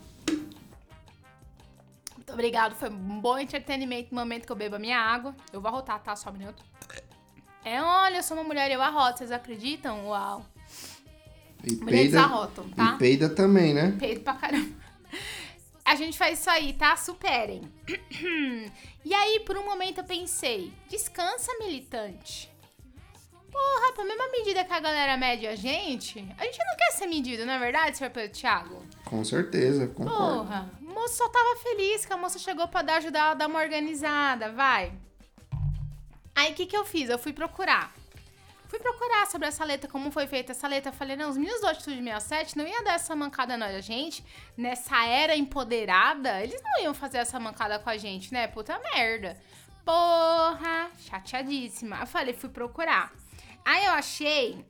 Muito 2.13 2.31
obrigado, 2.31 2.75
foi 2.75 2.91
um 2.91 3.19
bom 3.19 3.39
entretenimento 3.39 4.13
no 4.13 4.21
momento 4.21 4.45
que 4.45 4.51
eu 4.51 4.55
bebo 4.55 4.75
a 4.75 4.79
minha 4.79 4.99
água. 4.99 5.35
Eu 5.51 5.59
vou 5.59 5.69
arrotar, 5.69 5.99
tá? 6.03 6.15
Só 6.15 6.29
um 6.29 6.33
minuto. 6.33 6.63
É, 7.65 7.81
olha, 7.81 8.17
eu 8.17 8.23
sou 8.23 8.37
uma 8.37 8.43
mulher 8.43 8.69
e 8.69 8.75
eu 8.75 8.81
arroto, 8.83 9.17
vocês 9.17 9.31
acreditam? 9.31 10.09
Uau. 10.09 10.45
E 11.63 11.75
Mulheres 11.75 12.13
arrotam, 12.13 12.69
tá? 12.69 12.93
E 12.93 12.97
peida 12.99 13.29
também, 13.29 13.73
né? 13.73 13.95
Peito 13.97 14.21
pra 14.21 14.35
caramba. 14.35 14.69
A 15.87 15.95
gente 15.95 16.17
faz 16.17 16.37
isso 16.37 16.49
aí, 16.49 16.73
tá? 16.73 16.97
Superem. 16.97 17.61
E 19.05 19.13
aí, 19.13 19.39
por 19.39 19.57
um 19.57 19.63
momento 19.63 19.99
eu 19.99 20.03
pensei, 20.03 20.73
descansa, 20.89 21.49
militante. 21.59 22.51
Porra, 23.49 23.93
pra 23.93 24.03
mesma 24.03 24.27
medida 24.27 24.65
que 24.65 24.73
a 24.73 24.81
galera 24.81 25.15
mede 25.15 25.47
a 25.47 25.55
gente, 25.55 26.19
a 26.37 26.43
gente 26.43 26.57
não 26.57 26.75
quer 26.75 26.91
ser 26.91 27.07
medido, 27.07 27.45
não 27.45 27.53
é 27.53 27.57
verdade, 27.57 27.97
senhor 27.97 28.09
Pedro 28.09 28.37
Thiago? 28.37 28.83
Com 29.05 29.23
certeza, 29.23 29.87
concordo. 29.87 30.39
Porra, 30.39 30.69
o 30.81 30.93
moço 30.93 31.15
só 31.15 31.29
tava 31.29 31.55
feliz 31.61 32.05
que 32.05 32.11
a 32.11 32.17
moça 32.17 32.37
chegou 32.37 32.67
pra 32.67 32.81
dar, 32.81 32.97
ajudar 32.97 33.19
ela 33.19 33.31
a 33.31 33.35
dar 33.35 33.47
uma 33.47 33.61
organizada, 33.61 34.51
vai. 34.51 34.91
Aí 36.35 36.51
o 36.51 36.55
que 36.55 36.65
que 36.65 36.75
eu 36.75 36.83
fiz? 36.83 37.09
Eu 37.09 37.17
fui 37.17 37.31
procurar. 37.31 37.95
Fui 38.67 38.79
procurar 38.79 39.25
sobre 39.27 39.47
essa 39.47 39.63
letra, 39.63 39.89
como 39.89 40.11
foi 40.11 40.27
feita 40.27 40.51
essa 40.51 40.67
letra. 40.67 40.91
Falei, 40.91 41.15
não, 41.15 41.29
os 41.29 41.37
meninos 41.37 41.61
do 41.61 41.67
Atitude 41.67 42.03
67 42.03 42.57
não 42.57 42.67
iam 42.67 42.83
dar 42.83 42.95
essa 42.95 43.15
mancada 43.15 43.55
na 43.55 43.79
gente. 43.79 44.23
Nessa 44.57 45.05
era 45.05 45.35
empoderada, 45.35 46.43
eles 46.43 46.61
não 46.61 46.83
iam 46.83 46.93
fazer 46.93 47.19
essa 47.19 47.39
mancada 47.39 47.79
com 47.79 47.89
a 47.89 47.97
gente, 47.97 48.33
né? 48.33 48.47
Puta 48.47 48.77
merda. 48.79 49.37
Porra, 49.85 50.91
chateadíssima. 50.99 51.99
Eu 52.01 52.07
falei, 52.07 52.33
fui 52.33 52.49
procurar. 52.49 53.13
Aí 53.63 53.85
eu 53.85 53.93
achei. 53.93 54.65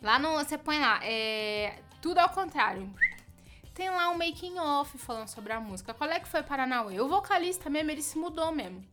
Lá 0.00 0.18
no. 0.18 0.32
Você 0.34 0.56
põe 0.56 0.78
lá, 0.78 1.00
é. 1.02 1.80
Tudo 2.00 2.18
ao 2.18 2.28
contrário. 2.28 2.88
Tem 3.74 3.90
lá 3.90 4.10
um 4.10 4.18
making 4.18 4.58
off 4.58 4.96
falando 4.98 5.28
sobre 5.28 5.52
a 5.52 5.60
música. 5.60 5.94
Qual 5.94 6.10
é 6.10 6.18
que 6.20 6.28
foi 6.28 6.42
Paranauê? 6.42 7.00
O 7.00 7.08
vocalista 7.08 7.68
mesmo, 7.68 7.90
ele 7.90 8.02
se 8.02 8.18
mudou 8.18 8.52
mesmo. 8.52 8.84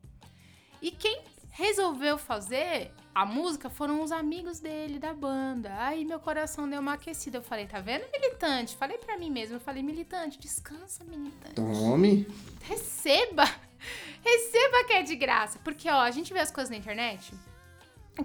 E 0.82 0.91
quem 0.91 1.24
resolveu 1.56 2.18
fazer 2.18 2.91
a 3.13 3.26
música 3.26 3.70
foram 3.70 4.04
os 4.04 4.12
amigos 4.12 4.60
dele, 4.60 5.00
da 5.00 5.13
banda. 5.13 5.74
Aí 5.80 6.04
meu 6.04 6.20
coração 6.20 6.70
deu 6.70 6.82
uma 6.82 6.94
aquecida. 6.94 7.38
Eu 7.38 7.41
falei, 7.41 7.65
tá 7.65 7.80
vendo, 7.80 8.04
militante? 8.12 8.76
Falei 8.76 8.98
pra 8.98 9.18
mim 9.18 9.32
mesmo. 9.32 9.56
Eu 9.56 9.60
falei, 9.62 9.82
militante, 9.82 10.38
descansa, 10.38 11.06
militante. 11.06 11.56
Tome. 11.56 12.28
Receba! 12.63 13.46
Receba 14.22 14.84
que 14.86 14.94
é 14.94 15.02
de 15.02 15.15
graça. 15.15 15.58
Porque, 15.63 15.89
ó, 15.89 16.02
a 16.02 16.12
gente 16.12 16.34
vê 16.34 16.39
as 16.39 16.52
coisas 16.52 16.70
na 16.70 16.76
internet, 16.76 17.34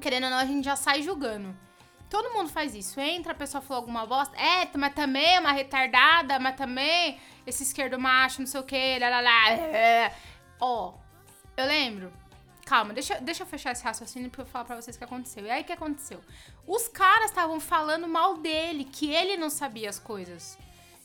querendo 0.01 0.25
ou 0.25 0.31
não, 0.31 0.39
a 0.39 0.45
gente 0.45 0.65
já 0.65 0.75
sai 0.75 1.01
julgando. 1.03 1.57
Todo 2.09 2.33
mundo 2.33 2.49
faz 2.49 2.75
isso. 2.75 2.99
Entra, 2.99 3.31
a 3.31 3.37
pessoa 3.37 3.63
falou 3.63 3.83
alguma 3.83 4.05
bosta. 4.05 4.37
É, 4.37 4.69
mas 4.77 4.93
também 4.93 5.37
é 5.37 5.39
uma 5.39 5.53
retardada, 5.53 6.41
mas 6.41 6.57
também 6.57 7.21
esse 7.47 7.63
esquerdo 7.63 7.97
macho, 7.97 8.41
não 8.41 8.49
sei 8.49 8.61
o 8.61 8.65
que, 8.65 8.99
lá, 8.99 9.09
lá, 9.09 9.21
lá. 9.21 9.51
é. 9.53 10.13
Ó, 10.59 10.95
eu 11.57 11.67
lembro. 11.67 12.13
Calma, 12.71 12.95
deixa, 12.95 13.21
deixa 13.21 13.43
eu 13.43 13.47
fechar 13.49 13.73
esse 13.73 13.83
raciocínio 13.83 14.31
pra 14.31 14.43
eu 14.43 14.47
falar 14.47 14.65
pra 14.65 14.81
vocês 14.81 14.95
o 14.95 14.99
que 15.01 15.05
aconteceu. 15.05 15.45
E 15.45 15.51
aí, 15.51 15.63
o 15.63 15.65
que 15.65 15.73
aconteceu? 15.73 16.21
Os 16.65 16.87
caras 16.87 17.31
estavam 17.31 17.59
falando 17.59 18.07
mal 18.07 18.37
dele, 18.37 18.85
que 18.85 19.11
ele 19.13 19.37
não 19.37 19.51
sabia 19.51 19.91
as 19.91 19.99
coisas. 19.99 20.57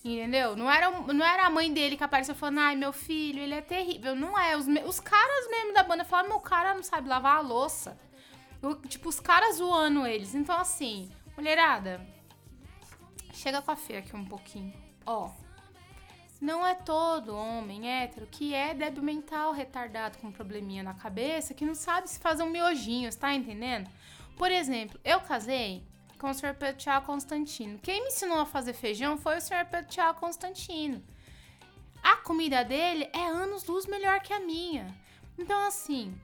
Entendeu? 0.04 0.56
Não 0.56 0.70
era, 0.70 0.92
não 0.92 1.26
era 1.26 1.48
a 1.48 1.50
mãe 1.50 1.74
dele 1.74 1.98
que 1.98 2.04
apareceu 2.04 2.36
falando, 2.36 2.60
ai, 2.60 2.76
meu 2.76 2.94
filho, 2.94 3.40
ele 3.40 3.56
é 3.56 3.62
terrível. 3.62 4.16
Não 4.16 4.38
é. 4.38 4.56
Os, 4.56 4.68
os 4.86 5.00
caras 5.00 5.50
mesmo 5.50 5.74
da 5.74 5.82
banda 5.82 6.06
falaram, 6.06 6.30
meu 6.30 6.40
cara 6.40 6.76
não 6.76 6.84
sabe 6.84 7.10
lavar 7.10 7.38
a 7.38 7.42
louça. 7.42 7.98
O- 8.62 8.76
tipo, 8.76 9.10
os 9.10 9.20
caras 9.20 9.56
zoando 9.56 10.06
eles. 10.06 10.36
Então, 10.36 10.56
assim, 10.56 11.10
mulherada, 11.36 12.00
chega 13.34 13.60
com 13.64 13.72
a 13.72 13.76
fé 13.76 13.98
aqui 13.98 14.16
um 14.16 14.26
pouquinho. 14.26 14.72
Ó, 15.04 15.32
não 16.46 16.66
é 16.66 16.76
todo 16.76 17.36
homem 17.36 17.90
hétero 17.90 18.28
que 18.28 18.54
é 18.54 18.72
débil 18.72 19.02
mental 19.02 19.52
retardado 19.52 20.20
com 20.20 20.28
um 20.28 20.32
probleminha 20.32 20.84
na 20.84 20.94
cabeça 20.94 21.56
que 21.56 21.66
não 21.66 21.74
sabe 21.74 22.08
se 22.08 22.20
fazer 22.20 22.44
um 22.44 22.50
miojinho, 22.52 23.14
tá 23.16 23.34
entendendo? 23.34 23.90
Por 24.38 24.52
exemplo, 24.52 25.00
eu 25.04 25.20
casei 25.22 25.84
com 26.20 26.30
o 26.30 26.34
Sr. 26.34 26.54
Pedro 26.54 26.78
Thiago 26.78 27.08
Constantino. 27.08 27.80
Quem 27.80 28.02
me 28.02 28.10
ensinou 28.10 28.38
a 28.38 28.46
fazer 28.46 28.74
feijão 28.74 29.18
foi 29.18 29.38
o 29.38 29.42
Sr. 29.42 29.66
Pedro 29.70 29.90
Thiago 29.90 30.20
Constantino. 30.20 31.04
A 32.04 32.18
comida 32.18 32.64
dele 32.64 33.10
é 33.12 33.26
anos 33.26 33.66
luz 33.66 33.88
melhor 33.88 34.20
que 34.20 34.32
a 34.32 34.40
minha. 34.40 34.96
Então, 35.40 35.66
assim, 35.66 36.16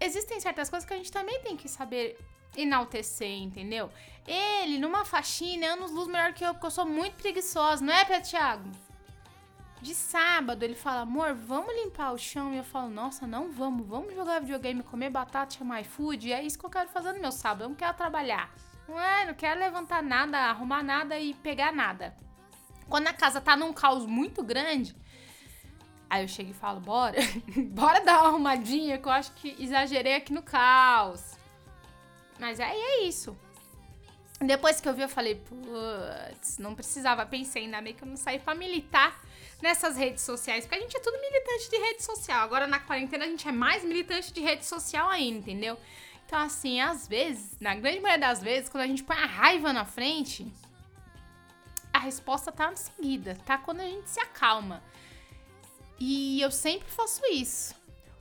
existem 0.00 0.40
certas 0.40 0.68
coisas 0.68 0.88
que 0.88 0.92
a 0.92 0.96
gente 0.96 1.12
também 1.12 1.40
tem 1.42 1.56
que 1.56 1.68
saber 1.68 2.18
enaltecer, 2.56 3.30
entendeu? 3.30 3.92
Ele, 4.26 4.76
numa 4.78 5.04
faxina, 5.04 5.66
é 5.66 5.68
anos 5.68 5.92
luz 5.92 6.08
melhor 6.08 6.32
que 6.32 6.44
eu, 6.44 6.52
porque 6.52 6.66
eu 6.66 6.70
sou 6.72 6.84
muito 6.84 7.14
preguiçosa, 7.14 7.84
não 7.84 7.92
é, 7.94 8.04
Pedro 8.04 8.28
Thiago? 8.28 8.87
De 9.80 9.94
sábado, 9.94 10.62
ele 10.62 10.74
fala, 10.74 11.02
amor, 11.02 11.34
vamos 11.34 11.74
limpar 11.74 12.12
o 12.12 12.18
chão. 12.18 12.52
E 12.52 12.56
eu 12.56 12.64
falo, 12.64 12.90
nossa, 12.90 13.26
não 13.26 13.50
vamos. 13.52 13.86
Vamos 13.86 14.14
jogar 14.14 14.40
videogame, 14.40 14.82
comer 14.82 15.10
batata, 15.10 15.56
chamar 15.56 15.80
iFood. 15.82 16.28
E 16.28 16.32
é 16.32 16.42
isso 16.42 16.58
que 16.58 16.66
eu 16.66 16.70
quero 16.70 16.88
fazer 16.88 17.12
no 17.12 17.20
meu 17.20 17.30
sábado. 17.32 17.64
Eu 17.64 17.68
não 17.68 17.76
quero 17.76 17.96
trabalhar. 17.96 18.50
Não 18.88 18.98
é, 18.98 19.26
não 19.26 19.34
quero 19.34 19.60
levantar 19.60 20.02
nada, 20.02 20.38
arrumar 20.38 20.82
nada 20.82 21.18
e 21.18 21.34
pegar 21.34 21.72
nada. 21.72 22.16
Quando 22.88 23.06
a 23.06 23.12
casa 23.12 23.40
tá 23.40 23.54
num 23.54 23.72
caos 23.72 24.06
muito 24.06 24.42
grande, 24.42 24.96
aí 26.08 26.24
eu 26.24 26.28
chego 26.28 26.50
e 26.50 26.54
falo, 26.54 26.80
bora. 26.80 27.18
bora 27.70 28.00
dar 28.00 28.20
uma 28.20 28.28
arrumadinha, 28.28 28.98
que 28.98 29.06
eu 29.06 29.12
acho 29.12 29.32
que 29.32 29.54
exagerei 29.62 30.14
aqui 30.14 30.32
no 30.32 30.42
caos. 30.42 31.36
Mas 32.38 32.58
aí 32.58 32.80
é 32.80 33.02
isso. 33.04 33.36
Depois 34.40 34.80
que 34.80 34.88
eu 34.88 34.94
vi, 34.94 35.02
eu 35.02 35.08
falei, 35.08 35.34
putz, 35.34 36.58
não 36.58 36.74
precisava. 36.74 37.26
Pensei, 37.26 37.64
ainda 37.64 37.80
bem 37.80 37.94
que 37.94 38.02
eu 38.02 38.08
não 38.08 38.16
saí 38.16 38.38
pra 38.38 38.54
militar 38.54 39.20
nessas 39.60 39.96
redes 39.96 40.22
sociais, 40.22 40.64
porque 40.64 40.76
a 40.76 40.80
gente 40.80 40.96
é 40.96 41.00
tudo 41.00 41.20
militante 41.20 41.68
de 41.68 41.76
rede 41.76 42.04
social. 42.04 42.44
Agora 42.44 42.66
na 42.66 42.78
quarentena 42.78 43.24
a 43.24 43.28
gente 43.28 43.48
é 43.48 43.52
mais 43.52 43.82
militante 43.82 44.32
de 44.32 44.40
rede 44.40 44.64
social 44.64 45.08
ainda, 45.08 45.38
entendeu? 45.38 45.76
Então, 46.24 46.38
assim, 46.38 46.80
às 46.80 47.08
vezes, 47.08 47.58
na 47.58 47.74
grande 47.74 48.00
maioria 48.00 48.28
das 48.28 48.40
vezes, 48.40 48.68
quando 48.68 48.84
a 48.84 48.86
gente 48.86 49.02
põe 49.02 49.16
a 49.16 49.26
raiva 49.26 49.72
na 49.72 49.84
frente, 49.84 50.46
a 51.92 51.98
resposta 51.98 52.52
tá 52.52 52.70
em 52.70 52.76
seguida, 52.76 53.36
tá? 53.44 53.58
Quando 53.58 53.80
a 53.80 53.84
gente 53.84 54.08
se 54.08 54.20
acalma. 54.20 54.82
E 55.98 56.40
eu 56.40 56.50
sempre 56.50 56.88
faço 56.88 57.22
isso. 57.32 57.74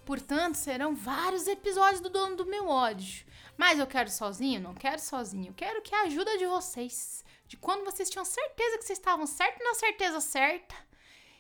Portanto, 0.06 0.56
serão 0.56 0.96
vários 0.96 1.48
episódios 1.48 2.00
do 2.00 2.10
Dono 2.10 2.38
do 2.38 2.46
Meu 2.46 2.70
Ódio. 2.70 3.27
Mas 3.58 3.80
eu 3.80 3.88
quero 3.88 4.10
sozinho? 4.10 4.62
Não 4.62 4.76
quero 4.76 5.00
sozinho. 5.00 5.54
Quero 5.54 5.82
que 5.82 5.96
a 5.96 6.04
ajuda 6.04 6.38
de 6.38 6.46
vocês. 6.46 7.26
De 7.48 7.58
quando 7.58 7.84
vocês 7.84 8.10
tinham 8.10 8.24
certeza 8.24 8.78
que 8.78 8.86
vocês 8.86 9.00
estavam 9.00 9.26
certo 9.26 9.64
na 9.64 9.74
certeza 9.74 10.22
certa. 10.22 10.76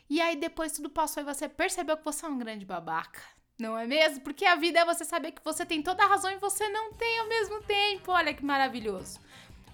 E 0.09 0.19
aí 0.19 0.35
depois 0.35 0.71
tudo 0.71 0.89
passou 0.89 1.21
e 1.21 1.25
você 1.25 1.47
percebeu 1.47 1.97
que 1.97 2.03
você 2.03 2.25
é 2.25 2.29
um 2.29 2.37
grande 2.37 2.65
babaca. 2.65 3.21
Não 3.59 3.77
é 3.77 3.85
mesmo? 3.85 4.21
Porque 4.21 4.45
a 4.45 4.55
vida 4.55 4.79
é 4.79 4.85
você 4.85 5.03
saber 5.03 5.31
que 5.31 5.43
você 5.43 5.65
tem 5.65 5.81
toda 5.81 6.03
a 6.03 6.07
razão 6.07 6.31
e 6.31 6.37
você 6.37 6.69
não 6.69 6.93
tem 6.93 7.19
ao 7.19 7.27
mesmo 7.27 7.61
tempo. 7.63 8.11
Olha 8.11 8.33
que 8.33 8.45
maravilhoso. 8.45 9.19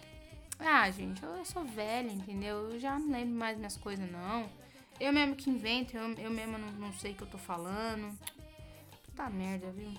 Ah, 0.59 0.89
gente, 0.89 1.21
eu, 1.21 1.29
eu 1.35 1.45
sou 1.45 1.63
velha, 1.65 2.11
entendeu? 2.11 2.71
Eu 2.71 2.79
já 2.79 2.97
não 2.97 3.11
lembro 3.11 3.35
mais 3.35 3.57
minhas 3.57 3.77
coisas, 3.77 4.09
não. 4.09 4.49
Eu 4.99 5.11
mesmo 5.11 5.35
que 5.35 5.49
invento, 5.49 5.97
eu, 5.97 6.13
eu 6.13 6.31
mesmo 6.31 6.57
não, 6.57 6.71
não 6.71 6.93
sei 6.93 7.11
o 7.11 7.15
que 7.15 7.23
eu 7.23 7.27
tô 7.27 7.37
falando. 7.37 8.17
Puta 9.05 9.29
merda, 9.29 9.71
viu? 9.71 9.91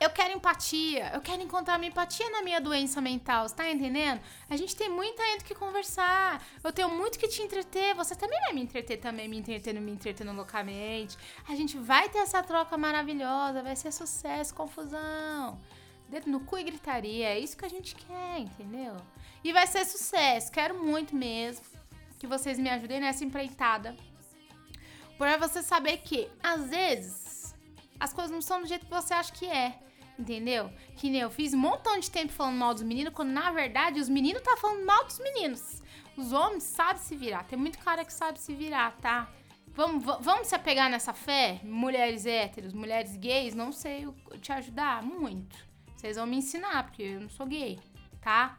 Eu 0.02 0.10
quero 0.10 0.34
empatia, 0.34 1.12
eu 1.14 1.20
quero 1.20 1.40
encontrar 1.42 1.78
minha 1.78 1.88
empatia 1.88 2.28
na 2.28 2.42
minha 2.42 2.60
doença 2.60 3.00
mental, 3.00 3.48
você 3.48 3.54
tá 3.54 3.70
entendendo? 3.70 4.20
A 4.50 4.56
gente 4.56 4.74
tem 4.74 4.88
muito 4.88 5.22
ainda 5.22 5.44
que 5.44 5.54
conversar, 5.54 6.44
eu 6.64 6.72
tenho 6.72 6.88
muito 6.88 7.16
que 7.16 7.28
te 7.28 7.40
entreter, 7.40 7.94
você 7.94 8.16
também 8.16 8.40
vai 8.40 8.52
me 8.52 8.62
entreter 8.62 8.98
também, 8.98 9.28
me 9.28 9.38
entretendo, 9.38 9.80
me 9.80 9.92
entretendo 9.92 10.32
loucamente. 10.32 11.16
A 11.48 11.54
gente 11.54 11.78
vai 11.78 12.08
ter 12.08 12.18
essa 12.18 12.42
troca 12.42 12.76
maravilhosa, 12.76 13.62
vai 13.62 13.76
ser 13.76 13.92
sucesso, 13.92 14.52
confusão. 14.56 15.60
Dedo 16.08 16.28
no 16.28 16.40
cu 16.40 16.58
e 16.58 16.64
gritaria, 16.64 17.28
é 17.28 17.38
isso 17.38 17.56
que 17.56 17.64
a 17.64 17.70
gente 17.70 17.94
quer, 17.94 18.40
entendeu? 18.40 18.96
E 19.44 19.52
vai 19.52 19.68
ser 19.68 19.84
sucesso, 19.84 20.50
quero 20.50 20.82
muito 20.82 21.14
mesmo 21.14 21.64
que 22.18 22.26
vocês 22.26 22.58
me 22.58 22.70
ajudem 22.70 22.98
nessa 22.98 23.24
empreitada. 23.24 23.96
Pra 25.16 25.36
você 25.36 25.62
saber 25.62 25.98
que, 25.98 26.28
às 26.42 26.70
vezes, 26.70 27.54
as 28.00 28.12
coisas 28.12 28.32
não 28.32 28.42
são 28.42 28.60
do 28.60 28.66
jeito 28.66 28.84
que 28.84 28.90
você 28.92 29.14
acha 29.14 29.32
que 29.32 29.46
é. 29.46 29.78
Entendeu? 30.22 30.70
Que 30.96 31.10
nem 31.10 31.20
eu 31.20 31.30
fiz 31.30 31.52
um 31.52 31.58
montão 31.58 31.98
de 31.98 32.08
tempo 32.08 32.32
falando 32.32 32.56
mal 32.56 32.72
dos 32.72 32.84
meninos, 32.84 33.12
quando 33.12 33.30
na 33.30 33.50
verdade 33.50 33.98
os 34.00 34.08
meninos 34.08 34.40
tá 34.42 34.56
falando 34.56 34.86
mal 34.86 35.04
dos 35.04 35.18
meninos. 35.18 35.82
Os 36.16 36.32
homens 36.32 36.62
sabem 36.62 37.02
se 37.02 37.16
virar. 37.16 37.42
Tem 37.44 37.58
muito 37.58 37.78
cara 37.80 38.04
que 38.04 38.12
sabe 38.12 38.38
se 38.38 38.54
virar, 38.54 38.96
tá? 38.98 39.28
Vamos, 39.74 40.04
va- 40.04 40.18
vamos 40.20 40.46
se 40.46 40.54
apegar 40.54 40.88
nessa 40.88 41.12
fé? 41.12 41.60
Mulheres 41.64 42.24
héteros, 42.24 42.72
mulheres 42.72 43.16
gays, 43.16 43.52
não 43.54 43.72
sei 43.72 44.06
te 44.40 44.52
ajudar 44.52 45.02
muito. 45.02 45.56
Vocês 45.96 46.16
vão 46.16 46.26
me 46.26 46.36
ensinar, 46.36 46.84
porque 46.84 47.02
eu 47.02 47.20
não 47.22 47.30
sou 47.30 47.46
gay, 47.46 47.80
tá? 48.20 48.58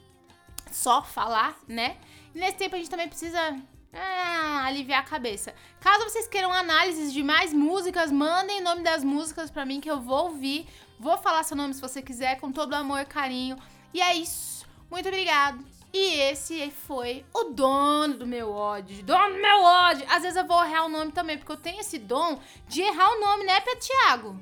Só 0.70 1.02
falar, 1.02 1.58
né? 1.66 1.96
E 2.32 2.38
nesse 2.38 2.56
tempo 2.56 2.76
a 2.76 2.78
gente 2.78 2.90
também 2.90 3.08
precisa 3.08 3.60
ah, 3.92 4.64
aliviar 4.64 5.00
a 5.00 5.06
cabeça. 5.06 5.54
Caso 5.78 6.04
vocês 6.04 6.26
queiram 6.26 6.52
análises 6.52 7.12
de 7.12 7.22
mais 7.22 7.52
músicas, 7.52 8.10
mandem 8.10 8.60
o 8.60 8.64
nome 8.64 8.82
das 8.82 9.04
músicas 9.04 9.50
pra 9.50 9.66
mim 9.66 9.80
que 9.80 9.90
eu 9.90 10.00
vou 10.00 10.24
ouvir. 10.24 10.66
Vou 10.98 11.18
falar 11.18 11.42
seu 11.42 11.56
nome 11.56 11.74
se 11.74 11.80
você 11.80 12.00
quiser, 12.00 12.40
com 12.40 12.50
todo 12.50 12.74
amor 12.74 13.00
e 13.00 13.04
carinho. 13.04 13.56
E 13.92 14.00
é 14.00 14.14
isso. 14.14 14.66
Muito 14.90 15.08
obrigado. 15.08 15.62
E 15.92 16.14
esse 16.20 16.70
foi 16.70 17.26
o 17.34 17.44
dono 17.44 18.14
do 18.14 18.26
meu 18.26 18.50
ódio. 18.50 19.02
Dono 19.04 19.34
do 19.34 19.42
meu 19.42 19.62
ódio. 19.62 20.06
Às 20.08 20.22
vezes 20.22 20.36
eu 20.36 20.46
vou 20.46 20.64
errar 20.64 20.86
o 20.86 20.88
nome 20.88 21.12
também, 21.12 21.36
porque 21.36 21.52
eu 21.52 21.56
tenho 21.56 21.80
esse 21.80 21.98
dom 21.98 22.40
de 22.66 22.80
errar 22.80 23.10
o 23.10 23.20
nome, 23.20 23.44
né, 23.44 23.60
Petiago? 23.60 24.40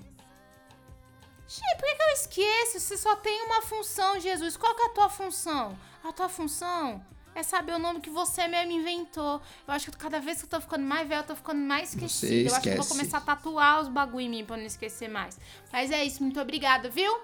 Gente, 1.48 1.76
por 1.76 1.88
que, 1.88 1.94
que 1.96 2.02
eu 2.02 2.12
esqueço? 2.12 2.78
Você 2.78 2.96
só 2.96 3.16
tem 3.16 3.42
uma 3.42 3.62
função, 3.62 4.20
Jesus. 4.20 4.56
Qual 4.56 4.72
que 4.76 4.82
é 4.82 4.86
a 4.86 4.90
tua 4.90 5.08
função? 5.08 5.76
A 6.04 6.12
tua 6.12 6.28
função 6.28 7.04
é 7.40 7.42
saber 7.42 7.72
o 7.72 7.79
nome 7.79 8.00
que 8.00 8.11
você 8.11 8.46
mesmo 8.46 8.72
inventou. 8.72 9.40
Eu 9.66 9.74
acho 9.74 9.90
que 9.90 9.96
cada 9.96 10.20
vez 10.20 10.38
que 10.38 10.44
eu 10.44 10.50
tô 10.50 10.61
ficando 10.61 10.85
mais 10.85 11.09
velho, 11.09 11.20
eu 11.20 11.26
tô 11.26 11.35
ficando 11.35 11.61
mais 11.61 11.94
esquecida. 11.94 12.50
Eu 12.50 12.55
acho 12.55 12.62
que 12.62 12.68
eu 12.68 12.76
vou 12.76 12.87
começar 12.87 13.18
a 13.18 13.20
tatuar 13.20 13.81
os 13.81 13.88
bagulho 13.88 14.26
em 14.26 14.29
mim 14.29 14.44
pra 14.44 14.57
não 14.57 14.64
esquecer 14.64 15.09
mais. 15.09 15.38
Mas 15.72 15.90
é 15.90 16.05
isso, 16.05 16.22
muito 16.22 16.40
obrigada, 16.40 16.88
viu? 16.88 17.20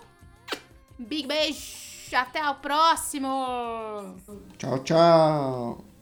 Big 0.98 1.26
beijo, 1.26 1.60
até 2.14 2.48
o 2.48 2.54
próximo! 2.56 4.16
Tchau, 4.58 4.78
tchau. 4.80 5.95